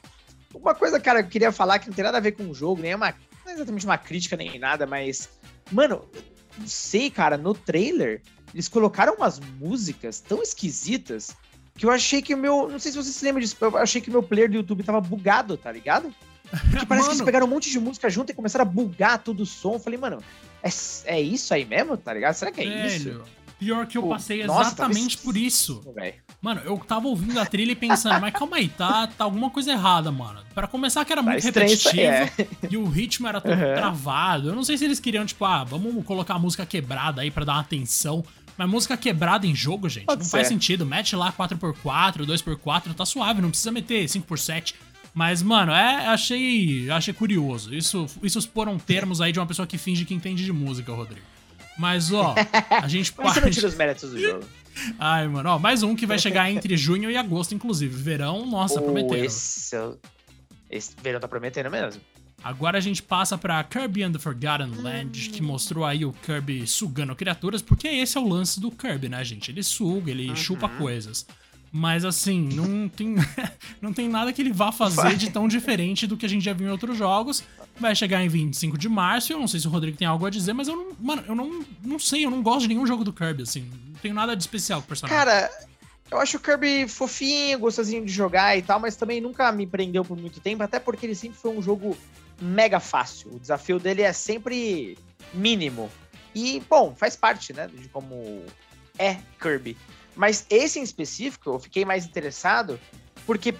Uma 0.54 0.74
coisa, 0.74 0.98
cara, 0.98 1.22
que 1.22 1.26
eu 1.26 1.32
queria 1.32 1.52
falar 1.52 1.78
que 1.78 1.88
não 1.88 1.94
tem 1.94 2.04
nada 2.04 2.16
a 2.16 2.20
ver 2.20 2.32
com 2.32 2.44
o 2.44 2.54
jogo, 2.54 2.80
nem 2.80 2.92
é 2.92 2.96
uma, 2.96 3.10
não 3.44 3.52
é 3.52 3.54
exatamente 3.56 3.84
uma 3.84 3.98
crítica 3.98 4.38
nem 4.38 4.58
nada, 4.58 4.86
mas, 4.86 5.28
mano, 5.70 6.08
não 6.60 6.68
sei, 6.68 7.10
cara, 7.10 7.36
no 7.36 7.54
trailer, 7.54 8.22
eles 8.52 8.68
colocaram 8.68 9.14
umas 9.14 9.40
músicas 9.58 10.20
tão 10.20 10.42
esquisitas 10.42 11.34
que 11.76 11.86
eu 11.86 11.90
achei 11.90 12.20
que 12.20 12.34
o 12.34 12.38
meu. 12.38 12.68
Não 12.68 12.78
sei 12.78 12.92
se 12.92 12.98
você 12.98 13.10
se 13.10 13.24
lembra 13.24 13.40
disso, 13.40 13.56
eu 13.60 13.76
achei 13.78 14.00
que 14.00 14.10
o 14.10 14.12
meu 14.12 14.22
player 14.22 14.50
do 14.50 14.56
YouTube 14.56 14.82
tava 14.82 15.00
bugado, 15.00 15.56
tá 15.56 15.72
ligado? 15.72 16.14
Porque 16.68 16.84
parece 16.84 17.06
que 17.06 17.14
eles 17.14 17.24
pegaram 17.24 17.46
um 17.46 17.50
monte 17.50 17.70
de 17.70 17.78
música 17.78 18.10
junto 18.10 18.30
e 18.30 18.34
começaram 18.34 18.64
a 18.64 18.68
bugar 18.68 19.22
todo 19.22 19.40
o 19.40 19.46
som. 19.46 19.74
Eu 19.74 19.80
falei, 19.80 19.98
mano, 19.98 20.22
é, 20.62 20.68
é 21.04 21.20
isso 21.20 21.54
aí 21.54 21.64
mesmo, 21.64 21.96
tá 21.96 22.12
ligado? 22.12 22.34
Será 22.34 22.50
que 22.50 22.60
é 22.60 22.64
Velho. 22.64 22.86
isso? 22.86 23.22
Pior 23.60 23.86
que 23.86 23.98
eu 23.98 24.08
passei 24.08 24.42
Nossa, 24.42 24.68
exatamente 24.68 25.18
por 25.18 25.36
isso. 25.36 25.84
Mano, 26.40 26.62
eu 26.64 26.78
tava 26.78 27.08
ouvindo 27.08 27.38
a 27.38 27.44
trilha 27.44 27.72
e 27.72 27.76
pensando, 27.76 28.18
mas 28.18 28.32
calma 28.32 28.56
aí, 28.56 28.70
tá, 28.70 29.06
tá 29.06 29.24
alguma 29.24 29.50
coisa 29.50 29.72
errada, 29.72 30.10
mano. 30.10 30.40
Para 30.54 30.66
começar 30.66 31.04
que 31.04 31.12
era 31.12 31.22
tá 31.22 31.30
muito 31.30 31.44
repetitivo 31.44 32.00
é. 32.00 32.32
e 32.70 32.78
o 32.78 32.86
ritmo 32.86 33.28
era 33.28 33.38
todo 33.38 33.52
uhum. 33.52 33.74
travado. 33.74 34.48
Eu 34.48 34.54
não 34.54 34.64
sei 34.64 34.78
se 34.78 34.86
eles 34.86 34.98
queriam, 34.98 35.26
tipo, 35.26 35.44
ah, 35.44 35.62
vamos 35.62 36.02
colocar 36.06 36.36
a 36.36 36.38
música 36.38 36.64
quebrada 36.64 37.20
aí 37.20 37.30
para 37.30 37.44
dar 37.44 37.52
uma 37.52 37.60
atenção. 37.60 38.24
Mas 38.56 38.68
música 38.68 38.96
quebrada 38.96 39.46
em 39.46 39.54
jogo, 39.54 39.90
gente, 39.90 40.06
Pode 40.06 40.20
não 40.20 40.24
ser. 40.24 40.30
faz 40.30 40.48
sentido. 40.48 40.86
Mete 40.86 41.14
lá 41.14 41.30
4x4, 41.30 42.24
2x4, 42.24 42.94
tá 42.94 43.04
suave, 43.04 43.42
não 43.42 43.50
precisa 43.50 43.70
meter 43.70 44.06
5x7. 44.06 44.74
Mas, 45.12 45.42
mano, 45.42 45.72
é, 45.72 46.06
achei, 46.06 46.90
achei 46.90 47.12
curioso. 47.12 47.74
Isso, 47.74 48.06
isso 48.22 48.40
foram 48.54 48.78
termos 48.78 49.20
aí 49.20 49.32
de 49.32 49.38
uma 49.38 49.46
pessoa 49.46 49.66
que 49.66 49.76
finge 49.76 50.06
que 50.06 50.14
entende 50.14 50.44
de 50.44 50.52
música, 50.52 50.92
Rodrigo. 50.92 51.26
Mas, 51.80 52.12
ó, 52.12 52.34
a 52.70 52.86
gente 52.86 53.10
parte... 53.14 53.36
Você 53.36 53.40
não 53.40 53.50
tira 53.50 53.68
os 53.68 53.74
méritos 53.74 54.10
do 54.10 54.20
jogo. 54.20 54.44
Ai, 54.98 55.26
mano, 55.26 55.48
ó, 55.48 55.58
mais 55.58 55.82
um 55.82 55.96
que 55.96 56.04
vai 56.04 56.18
chegar 56.18 56.50
entre 56.50 56.76
junho 56.76 57.10
e 57.10 57.16
agosto, 57.16 57.54
inclusive. 57.54 57.94
Verão, 58.02 58.44
nossa, 58.44 58.78
oh, 58.78 58.82
prometendo. 58.82 59.24
Esse, 59.24 59.74
esse 60.68 60.94
verão 61.02 61.18
tá 61.18 61.26
prometendo 61.26 61.70
mesmo. 61.70 61.98
Agora 62.44 62.76
a 62.76 62.80
gente 62.82 63.02
passa 63.02 63.36
pra 63.38 63.64
Kirby 63.64 64.02
and 64.02 64.12
the 64.12 64.18
Forgotten 64.18 64.82
Land, 64.82 65.30
que 65.30 65.42
mostrou 65.42 65.84
aí 65.86 66.04
o 66.04 66.12
Kirby 66.12 66.66
sugando 66.66 67.16
criaturas, 67.16 67.62
porque 67.62 67.88
esse 67.88 68.16
é 68.16 68.20
o 68.20 68.28
lance 68.28 68.60
do 68.60 68.70
Kirby, 68.70 69.08
né, 69.08 69.24
gente? 69.24 69.50
Ele 69.50 69.62
suga, 69.62 70.10
ele 70.10 70.28
uhum. 70.28 70.36
chupa 70.36 70.68
coisas. 70.68 71.26
Mas 71.72 72.04
assim, 72.04 72.48
não 72.52 72.88
tem, 72.88 73.14
não 73.80 73.92
tem 73.92 74.08
nada 74.08 74.32
que 74.32 74.42
ele 74.42 74.52
vá 74.52 74.72
fazer 74.72 75.16
de 75.16 75.30
tão 75.30 75.46
diferente 75.46 76.06
do 76.06 76.16
que 76.16 76.26
a 76.26 76.28
gente 76.28 76.44
já 76.44 76.52
viu 76.52 76.66
em 76.66 76.70
outros 76.70 76.96
jogos. 76.96 77.44
Vai 77.78 77.94
chegar 77.94 78.22
em 78.24 78.28
25 78.28 78.76
de 78.76 78.88
março. 78.88 79.32
Eu 79.32 79.38
não 79.38 79.46
sei 79.46 79.60
se 79.60 79.68
o 79.68 79.70
Rodrigo 79.70 79.96
tem 79.96 80.06
algo 80.06 80.26
a 80.26 80.30
dizer, 80.30 80.52
mas 80.52 80.66
eu 80.66 80.76
não. 80.76 80.96
Mano, 80.98 81.22
eu 81.28 81.34
não, 81.34 81.64
não 81.82 81.98
sei, 81.98 82.24
eu 82.24 82.30
não 82.30 82.42
gosto 82.42 82.62
de 82.62 82.68
nenhum 82.68 82.86
jogo 82.86 83.04
do 83.04 83.12
Kirby, 83.12 83.44
assim. 83.44 83.70
Não 83.86 84.00
tenho 84.00 84.14
nada 84.14 84.34
de 84.34 84.42
especial 84.42 84.80
com 84.80 84.86
o 84.86 84.88
personagem. 84.88 85.16
Cara, 85.16 85.50
eu 86.10 86.18
acho 86.18 86.38
o 86.38 86.40
Kirby 86.40 86.88
fofinho, 86.88 87.58
gostosinho 87.60 88.04
de 88.04 88.12
jogar 88.12 88.58
e 88.58 88.62
tal, 88.62 88.80
mas 88.80 88.96
também 88.96 89.20
nunca 89.20 89.52
me 89.52 89.66
prendeu 89.66 90.04
por 90.04 90.18
muito 90.18 90.40
tempo, 90.40 90.62
até 90.62 90.80
porque 90.80 91.06
ele 91.06 91.14
sempre 91.14 91.38
foi 91.38 91.56
um 91.56 91.62
jogo 91.62 91.96
mega 92.40 92.80
fácil. 92.80 93.32
O 93.32 93.38
desafio 93.38 93.78
dele 93.78 94.02
é 94.02 94.12
sempre 94.12 94.98
mínimo. 95.32 95.88
E, 96.34 96.60
bom, 96.68 96.94
faz 96.96 97.14
parte, 97.14 97.52
né, 97.52 97.68
de 97.68 97.88
como 97.88 98.44
é 98.98 99.18
Kirby. 99.40 99.76
Mas 100.20 100.44
esse 100.50 100.78
em 100.78 100.82
específico, 100.82 101.48
eu 101.48 101.58
fiquei 101.58 101.82
mais 101.82 102.04
interessado 102.04 102.78
porque 103.24 103.54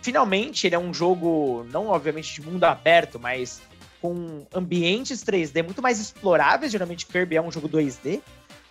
finalmente 0.00 0.66
ele 0.66 0.74
é 0.74 0.78
um 0.78 0.94
jogo, 0.94 1.66
não 1.70 1.88
obviamente 1.88 2.32
de 2.32 2.40
mundo 2.40 2.64
aberto, 2.64 3.20
mas 3.20 3.60
com 4.00 4.46
ambientes 4.54 5.22
3D 5.22 5.62
muito 5.62 5.82
mais 5.82 6.00
exploráveis. 6.00 6.72
Geralmente 6.72 7.04
Kirby 7.04 7.36
é 7.36 7.42
um 7.42 7.52
jogo 7.52 7.68
2D. 7.68 8.22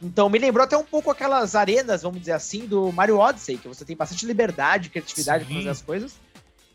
Então 0.02 0.28
me 0.28 0.40
lembrou 0.40 0.64
até 0.64 0.76
um 0.76 0.84
pouco 0.84 1.12
aquelas 1.12 1.54
arenas, 1.54 2.02
vamos 2.02 2.20
dizer 2.20 2.32
assim, 2.32 2.66
do 2.66 2.92
Mario 2.92 3.20
Odyssey, 3.20 3.60
que 3.60 3.68
você 3.68 3.86
tem 3.86 3.96
bastante 3.96 4.26
liberdade, 4.26 4.90
criatividade 4.90 5.46
para 5.46 5.54
fazer 5.54 5.70
as 5.70 5.84
coisas. 5.84 6.16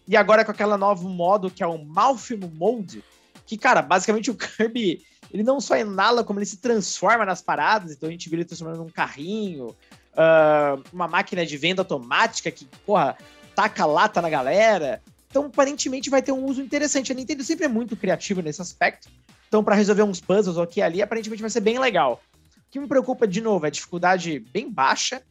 E 0.07 0.17
agora 0.17 0.45
com 0.45 0.53
aquela 0.53 0.79
novo 0.79 1.09
modo 1.09 1.51
que 1.51 1.65
é 1.65 1.67
o 1.67 1.85
Malfimo 1.85 2.49
Mode, 2.49 3.03
que, 3.45 3.59
cara, 3.59 3.83
basicamente 3.83 4.31
o 4.31 4.37
Kirby, 4.37 5.05
ele 5.33 5.43
não 5.43 5.61
só 5.61 5.77
inala, 5.77 6.23
como 6.23 6.39
ele 6.39 6.47
se 6.47 6.59
transforma 6.59 7.27
nas 7.27 7.43
paradas. 7.43 7.91
Então 7.91 8.09
a 8.09 8.13
gente 8.13 8.29
vê 8.29 8.37
ele 8.37 8.45
transformando 8.45 8.79
num 8.79 8.89
carrinho, 8.89 9.75
uh, 10.21 10.83
uma 10.93 11.09
máquina 11.09 11.47
de 11.47 11.57
venda 11.57 11.83
automática 11.83 12.51
que, 12.51 12.67
porra, 12.85 13.17
taca 13.55 13.87
lata 13.87 14.21
na 14.21 14.29
galera. 14.29 15.03
Então, 15.29 15.47
aparentemente, 15.47 16.11
vai 16.11 16.21
ter 16.21 16.33
um 16.33 16.45
uso 16.45 16.61
interessante. 16.61 17.13
A 17.13 17.15
Nintendo 17.15 17.43
sempre 17.43 17.65
é 17.65 17.69
muito 17.69 17.97
criativa 17.97 18.43
nesse 18.43 18.61
aspecto. 18.61 19.09
Então, 19.49 19.65
para 19.65 19.75
resolver 19.75 20.03
uns 20.03 20.21
puzzles 20.21 20.59
aqui 20.59 20.81
e 20.81 20.83
ali, 20.83 21.03
aparentemente 21.03 21.43
vai 21.43 21.51
ser 21.51 21.61
bem 21.61 21.79
legal. 21.79 22.23
O 22.57 22.71
que 22.71 22.79
me 22.79 22.87
preocupa, 22.87 23.27
de 23.27 23.41
novo, 23.41 23.65
é 23.65 23.69
a 23.69 23.71
dificuldade 23.71 24.39
bem 24.53 24.71
baixa, 24.71 25.23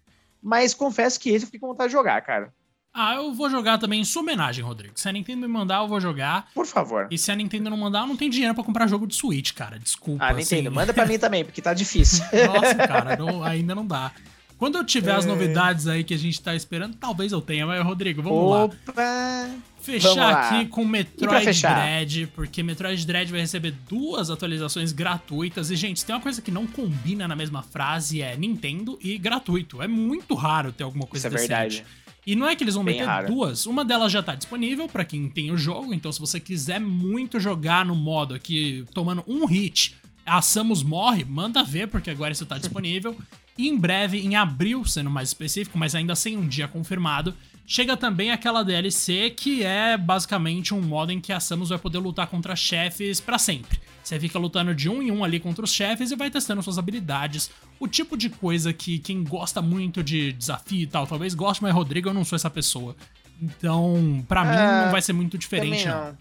mas 0.41 0.73
confesso 0.73 1.19
que 1.19 1.29
esse 1.29 1.45
eu 1.45 1.47
fiquei 1.47 1.59
com 1.59 1.67
vontade 1.67 1.89
de 1.89 1.93
jogar, 1.93 2.21
cara. 2.21 2.53
Ah, 2.93 3.15
eu 3.15 3.33
vou 3.33 3.49
jogar 3.49 3.77
também 3.77 4.01
em 4.01 4.03
sua 4.03 4.21
homenagem, 4.21 4.63
Rodrigo. 4.63 4.99
Se 4.99 5.07
a 5.07 5.11
Nintendo 5.11 5.41
me 5.41 5.47
mandar, 5.47 5.81
eu 5.83 5.87
vou 5.87 6.01
jogar. 6.01 6.49
Por 6.53 6.65
favor. 6.65 7.07
E 7.11 7.17
se 7.17 7.31
a 7.31 7.35
Nintendo 7.35 7.69
não 7.69 7.77
mandar, 7.77 8.01
eu 8.01 8.07
não 8.07 8.17
tenho 8.17 8.31
dinheiro 8.31 8.55
para 8.55 8.63
comprar 8.63 8.87
jogo 8.87 9.05
de 9.05 9.15
Switch, 9.15 9.53
cara. 9.53 9.77
Desculpa. 9.77 10.25
Ah, 10.25 10.33
Nintendo, 10.33 10.69
assim. 10.69 10.75
manda 10.75 10.93
pra 10.93 11.05
mim 11.05 11.19
também, 11.19 11.45
porque 11.45 11.61
tá 11.61 11.73
difícil. 11.73 12.25
Nossa, 12.47 12.75
cara, 12.75 13.15
não, 13.15 13.43
ainda 13.43 13.75
não 13.75 13.85
dá. 13.85 14.11
Quando 14.59 14.77
eu 14.77 14.83
tiver 14.83 15.11
é... 15.11 15.15
as 15.15 15.25
novidades 15.25 15.87
aí 15.87 16.03
que 16.03 16.13
a 16.13 16.17
gente 16.17 16.39
tá 16.41 16.53
esperando, 16.53 16.93
talvez 16.95 17.31
eu 17.31 17.39
tenha. 17.39 17.65
Mas, 17.65 17.81
Rodrigo, 17.81 18.21
vamos 18.21 18.75
Opa. 18.75 18.93
lá. 18.95 19.55
Fechar 19.81 20.09
vamos 20.09 20.21
aqui 20.35 20.65
com 20.65 20.83
Metroid 20.83 21.61
Dread, 21.61 22.27
porque 22.35 22.61
Metroid 22.61 23.07
Dread 23.07 23.31
vai 23.31 23.39
receber 23.39 23.73
duas 23.87 24.29
atualizações 24.29 24.91
gratuitas. 24.91 25.71
E, 25.71 25.77
gente, 25.77 26.01
se 26.01 26.05
tem 26.05 26.13
uma 26.13 26.21
coisa 26.21 26.41
que 26.41 26.51
não 26.51 26.67
combina 26.67 27.25
na 27.25 27.37
mesma 27.37 27.63
frase, 27.63 28.21
é 28.21 28.35
Nintendo 28.35 28.99
e 29.01 29.17
gratuito. 29.17 29.81
É 29.81 29.87
muito 29.87 30.35
raro 30.35 30.73
ter 30.73 30.83
alguma 30.83 31.07
coisa 31.07 31.29
Isso 31.29 31.37
é 31.37 31.39
verdade. 31.39 31.85
E 32.27 32.35
não 32.35 32.45
é 32.45 32.53
que 32.53 32.61
eles 32.61 32.75
vão 32.75 32.83
Bem 32.83 32.95
meter 32.95 33.07
raro. 33.07 33.27
duas. 33.27 33.65
Uma 33.65 33.85
delas 33.85 34.11
já 34.11 34.21
tá 34.21 34.35
disponível 34.35 34.89
para 34.89 35.05
quem 35.05 35.29
tem 35.29 35.51
o 35.51 35.57
jogo. 35.57 35.93
Então, 35.93 36.11
se 36.11 36.19
você 36.19 36.37
quiser 36.37 36.81
muito 36.81 37.39
jogar 37.39 37.85
no 37.85 37.95
modo 37.95 38.35
aqui, 38.35 38.83
tomando 38.93 39.23
um 39.25 39.45
hit, 39.45 39.95
a 40.25 40.41
Samus 40.41 40.83
morre, 40.83 41.23
manda 41.23 41.63
ver, 41.63 41.87
porque 41.87 42.09
agora 42.09 42.33
isso 42.33 42.45
tá 42.45 42.57
disponível. 42.57 43.15
E 43.59 43.67
em 43.67 43.77
breve, 43.77 44.25
em 44.25 44.37
abril, 44.37 44.85
sendo 44.85 45.09
mais 45.09 45.27
específico, 45.27 45.77
mas 45.77 45.93
ainda 45.93 46.15
sem 46.15 46.37
um 46.37 46.47
dia 46.47 46.65
confirmado, 46.65 47.35
chega 47.67 47.97
também 47.97 48.31
aquela 48.31 48.63
DLC 48.63 49.31
que 49.31 49.65
é 49.65 49.97
basicamente 49.97 50.73
um 50.73 50.79
modo 50.79 51.11
em 51.11 51.19
que 51.19 51.33
a 51.33 51.41
Samus 51.41 51.67
vai 51.67 51.77
poder 51.77 51.97
lutar 51.97 52.27
contra 52.27 52.55
chefes 52.55 53.19
para 53.19 53.37
sempre. 53.37 53.81
Você 54.01 54.17
fica 54.17 54.39
lutando 54.39 54.73
de 54.73 54.87
um 54.87 55.01
em 55.01 55.11
um 55.11 55.25
ali 55.25 55.41
contra 55.41 55.65
os 55.65 55.73
chefes 55.73 56.09
e 56.09 56.15
vai 56.15 56.29
testando 56.29 56.63
suas 56.63 56.77
habilidades. 56.77 57.51
O 57.81 57.85
tipo 57.85 58.15
de 58.15 58.29
coisa 58.29 58.71
que 58.71 58.97
quem 58.97 59.25
gosta 59.25 59.61
muito 59.61 60.01
de 60.01 60.31
desafio 60.31 60.83
e 60.83 60.87
tal, 60.87 61.05
talvez 61.05 61.33
goste, 61.33 61.61
mas 61.61 61.75
Rodrigo, 61.75 62.07
eu 62.07 62.13
não 62.13 62.23
sou 62.23 62.37
essa 62.37 62.49
pessoa. 62.49 62.95
Então, 63.41 64.23
para 64.25 64.45
mim, 64.45 64.55
não 64.55 64.87
é, 64.87 64.89
vai 64.89 65.01
ser 65.01 65.11
muito 65.11 65.37
diferente, 65.37 65.85
não. 65.85 66.05
não. 66.05 66.17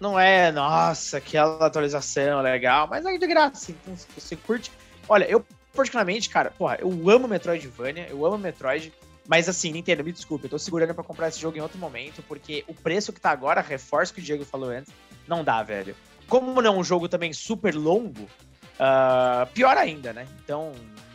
Não 0.00 0.18
é, 0.18 0.50
nossa, 0.50 1.18
aquela 1.18 1.66
atualização 1.66 2.40
legal, 2.40 2.88
mas 2.88 3.04
é 3.04 3.18
de 3.18 3.26
graça, 3.26 3.72
então 3.72 3.94
se 3.94 4.06
você 4.18 4.34
curte. 4.36 4.72
Olha, 5.06 5.24
eu 5.24 5.44
particularmente, 5.74 6.28
cara, 6.28 6.50
porra, 6.50 6.78
eu 6.80 7.10
amo 7.10 7.28
Metroidvania, 7.28 8.06
eu 8.08 8.24
amo 8.24 8.38
Metroid, 8.38 8.92
mas 9.26 9.48
assim, 9.48 9.72
Nintendo, 9.72 10.04
me 10.04 10.12
desculpe, 10.12 10.44
eu 10.44 10.50
tô 10.50 10.58
segurando 10.58 10.94
para 10.94 11.04
comprar 11.04 11.28
esse 11.28 11.40
jogo 11.40 11.56
em 11.56 11.60
outro 11.60 11.78
momento, 11.78 12.22
porque 12.28 12.64
o 12.68 12.74
preço 12.74 13.12
que 13.12 13.20
tá 13.20 13.30
agora, 13.30 13.60
reforço 13.60 14.14
que 14.14 14.20
o 14.20 14.22
Diego 14.22 14.44
falou 14.44 14.70
antes, 14.70 14.92
não 15.26 15.42
dá, 15.42 15.62
velho. 15.62 15.96
Como 16.28 16.60
não 16.60 16.74
é 16.74 16.78
um 16.78 16.84
jogo 16.84 17.08
também 17.08 17.32
super 17.32 17.74
longo, 17.74 18.22
uh, 18.22 19.46
pior 19.52 19.76
ainda, 19.76 20.12
né? 20.12 20.26
Então, 20.42 20.72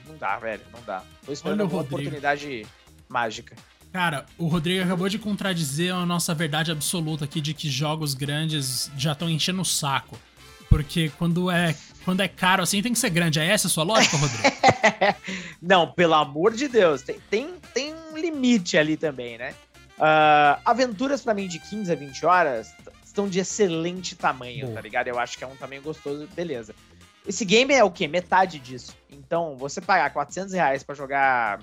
não 0.07 0.17
dá, 0.17 0.37
velho, 0.37 0.63
não 0.73 0.81
dá. 0.83 1.03
Tô 1.25 1.31
esperando 1.31 1.65
uma 1.65 1.81
oportunidade 1.81 2.65
mágica. 3.07 3.55
Cara, 3.91 4.25
o 4.37 4.47
Rodrigo 4.47 4.83
acabou 4.83 5.09
de 5.09 5.17
contradizer 5.17 5.93
a 5.93 6.05
nossa 6.05 6.33
verdade 6.35 6.71
absoluta 6.71 7.25
aqui 7.25 7.41
de 7.41 7.55
que 7.55 7.69
jogos 7.69 8.13
grandes 8.13 8.91
já 8.95 9.13
estão 9.13 9.29
enchendo 9.29 9.61
o 9.61 9.65
saco. 9.65 10.17
Porque 10.69 11.11
quando 11.17 11.49
é, 11.49 11.75
quando 12.05 12.21
é 12.21 12.27
caro 12.27 12.63
assim, 12.63 12.81
tem 12.81 12.93
que 12.93 12.99
ser 12.99 13.09
grande. 13.09 13.39
É 13.39 13.45
essa 13.45 13.67
a 13.67 13.69
sua 13.69 13.83
lógica, 13.83 14.17
Rodrigo? 14.17 14.43
Não, 15.61 15.91
pelo 15.91 16.15
amor 16.15 16.53
de 16.53 16.67
Deus. 16.67 17.01
Tem, 17.01 17.19
tem, 17.29 17.55
tem 17.73 17.93
um 17.93 18.17
limite 18.17 18.77
ali 18.77 18.97
também, 18.97 19.37
né? 19.37 19.53
Uh, 19.97 20.61
aventuras 20.63 21.21
para 21.21 21.33
mim 21.33 21.47
de 21.47 21.59
15 21.59 21.91
a 21.91 21.95
20 21.95 22.25
horas 22.25 22.73
estão 23.03 23.27
de 23.27 23.39
excelente 23.39 24.15
tamanho, 24.15 24.67
Boa. 24.67 24.75
tá 24.75 24.81
ligado? 24.81 25.07
Eu 25.07 25.19
acho 25.19 25.37
que 25.37 25.43
é 25.43 25.47
um 25.47 25.55
tamanho 25.55 25.81
gostoso, 25.81 26.27
beleza. 26.33 26.73
Esse 27.27 27.43
game 27.43 27.73
é 27.73 27.83
o 27.83 27.91
quê? 27.91 28.07
Metade 28.07 28.59
disso. 28.59 28.95
Então, 29.09 29.57
você 29.57 29.81
pagar 29.81 30.09
400 30.11 30.53
reais 30.53 30.83
pra 30.83 30.95
jogar, 30.95 31.59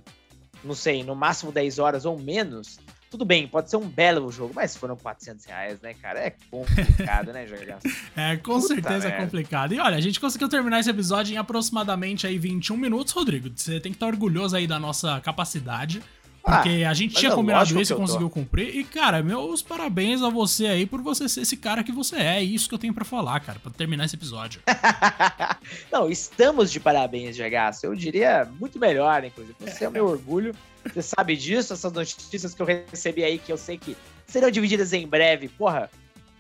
não 0.63 0.75
sei, 0.75 1.03
no 1.03 1.15
máximo 1.17 1.51
10 1.51 1.79
horas 1.79 2.05
ou 2.05 2.19
menos, 2.19 2.79
tudo 3.17 3.25
bem, 3.25 3.49
pode 3.49 3.71
ser 3.71 3.79
um 3.79 3.89
belo 3.89 4.31
jogo, 4.31 4.53
mas 4.55 4.73
se 4.73 4.79
foram 4.79 4.95
400 4.95 5.47
reais, 5.47 5.81
né, 5.81 5.95
cara? 5.95 6.21
É 6.21 6.35
complicado, 6.51 7.33
né, 7.33 7.47
jogar. 7.47 7.79
É, 8.15 8.37
com 8.37 8.61
Puta 8.61 8.69
certeza 8.69 9.09
merda. 9.09 9.09
é 9.09 9.25
complicado. 9.25 9.73
E 9.73 9.79
olha, 9.79 9.97
a 9.97 10.01
gente 10.01 10.21
conseguiu 10.21 10.49
terminar 10.49 10.81
esse 10.81 10.89
episódio 10.89 11.35
em 11.35 11.39
aproximadamente 11.39 12.27
aí 12.27 12.39
21 12.39 12.77
minutos, 12.77 13.13
Rodrigo. 13.13 13.51
Você 13.55 13.81
tem 13.81 13.93
que 13.93 13.97
estar 13.97 14.07
orgulhoso 14.07 14.57
aí 14.57 14.67
da 14.67 14.79
nossa 14.79 15.21
capacidade. 15.21 16.03
Porque 16.43 16.85
ah, 16.85 16.91
a 16.91 16.95
gente 16.95 17.15
tinha 17.15 17.33
é 17.33 17.35
combinado 17.35 17.81
isso 17.81 17.93
e 17.93 17.97
conseguiu 17.97 18.31
cumprir. 18.31 18.75
E, 18.77 18.85
cara, 18.85 19.23
meus 19.23 19.63
parabéns 19.63 20.23
a 20.23 20.29
você 20.31 20.67
aí 20.67 20.87
por 20.87 21.03
você 21.03 21.29
ser 21.29 21.41
esse 21.41 21.57
cara 21.57 21.83
que 21.83 21.91
você 21.91 22.17
é. 22.17 22.37
É 22.37 22.43
isso 22.43 22.69
que 22.69 22.75
eu 22.75 22.79
tenho 22.79 22.95
para 22.95 23.05
falar, 23.05 23.41
cara, 23.41 23.59
pra 23.59 23.73
terminar 23.73 24.05
esse 24.05 24.15
episódio. 24.15 24.61
Não, 25.91 26.09
estamos 26.09 26.71
de 26.71 26.79
parabéns, 26.79 27.35
Jagaço. 27.35 27.85
Eu 27.85 27.95
diria 27.95 28.49
muito 28.61 28.79
melhor, 28.79 29.25
inclusive. 29.25 29.57
Você 29.61 29.85
é 29.85 29.89
o 29.89 29.93
meu 29.93 30.07
orgulho. 30.07 30.55
Você 30.93 31.03
sabe 31.03 31.37
disso, 31.37 31.73
essas 31.73 31.93
notícias 31.93 32.55
que 32.55 32.63
eu 32.63 32.67
recebi 32.67 33.25
aí, 33.25 33.39
que 33.39 33.53
eu 33.53 33.57
sei 33.57 33.79
que 33.79 33.97
serão 34.27 34.51
divididas 34.51 34.93
em 34.93 35.07
breve. 35.07 35.49
Porra, 35.49 35.91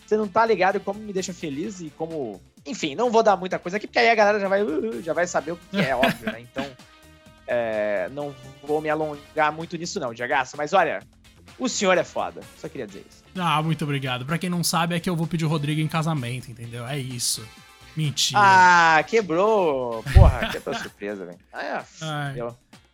você 0.05 0.17
não 0.17 0.29
tá 0.29 0.45
ligado 0.47 0.81
como 0.81 1.01
me 1.01 1.13
deixa 1.13 1.33
feliz 1.33 1.81
e 1.81 1.91
como. 1.91 2.41
Enfim, 2.65 2.95
não 2.95 3.11
vou 3.11 3.23
dar 3.23 3.37
muita 3.37 3.59
coisa 3.59 3.77
aqui, 3.77 3.87
porque 3.87 3.99
aí 3.99 4.11
a 4.11 4.15
galera 4.15 4.41
já 4.41 4.49
vai, 4.49 4.63
uh, 4.63 5.03
já 5.03 5.13
vai 5.13 5.27
saber 5.27 5.53
o 5.53 5.57
que 5.57 5.81
é, 5.81 5.95
óbvio, 5.95 6.33
né? 6.33 6.41
Então. 6.41 6.67
É, 7.49 8.11
não 8.13 8.35
vou 8.61 8.81
me 8.81 8.91
alongar 8.91 9.53
muito 9.53 9.77
nisso, 9.77 10.01
não, 10.01 10.13
Diagaço. 10.13 10.57
Mas 10.57 10.73
olha, 10.73 11.01
o 11.59 11.69
senhor 11.69 11.97
é 11.97 12.05
foda. 12.05 12.41
Só 12.59 12.69
queria 12.69 12.87
dizer 12.87 13.07
isso. 13.09 13.23
Ah, 13.37 13.63
muito 13.63 13.85
obrigado. 13.85 14.27
Pra 14.27 14.37
quem 14.37 14.51
não 14.51 14.65
sabe, 14.65 14.95
é 14.95 15.01
que 15.01 15.09
eu 15.09 15.17
vou 15.17 15.27
pedir 15.27 15.45
o 15.45 15.49
Rodrigo 15.49 15.81
em 15.81 15.89
casamento, 15.89 16.51
entendeu? 16.51 16.87
É 16.87 16.99
isso. 16.99 17.47
Mentira. 17.97 18.39
Ah, 18.43 19.03
quebrou. 19.05 20.03
Porra, 20.13 20.49
que 20.53 20.61
surpresa, 20.61 21.25
velho. 21.25 21.39
Ah, 21.53 21.63
é. 22.37 22.41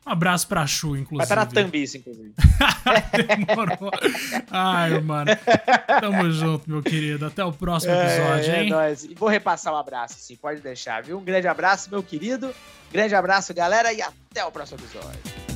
Um 0.05 0.11
abraço 0.11 0.49
pra 0.49 0.67
Chu, 0.67 0.97
inclusive. 0.97 1.17
Vai 1.17 1.25
estar 1.25 1.37
na 1.37 1.47
thumb 1.47 1.83
isso, 1.83 1.97
inclusive. 1.97 2.35
Demorou. 3.47 3.91
Ai, 4.51 5.01
mano. 5.01 5.31
Tamo 6.01 6.31
junto, 6.33 6.69
meu 6.69 6.83
querido. 6.83 7.27
Até 7.27 7.45
o 7.45 7.53
próximo 7.53 7.93
é, 7.93 8.05
episódio, 8.05 8.53
é, 8.53 8.61
hein? 8.63 8.67
É 8.67 8.71
nóis. 8.71 9.05
E 9.05 9.15
vou 9.15 9.29
repassar 9.29 9.73
o 9.73 9.77
um 9.77 9.79
abraço, 9.79 10.17
sim. 10.19 10.35
Pode 10.35 10.61
deixar, 10.61 11.03
viu? 11.03 11.19
Um 11.19 11.25
grande 11.25 11.47
abraço, 11.47 11.89
meu 11.89 12.03
querido. 12.03 12.53
Grande 12.93 13.15
abraço, 13.15 13.55
galera, 13.55 13.93
e 13.93 14.03
até 14.03 14.45
o 14.45 14.51
próximo 14.51 14.81
episódio. 14.81 15.52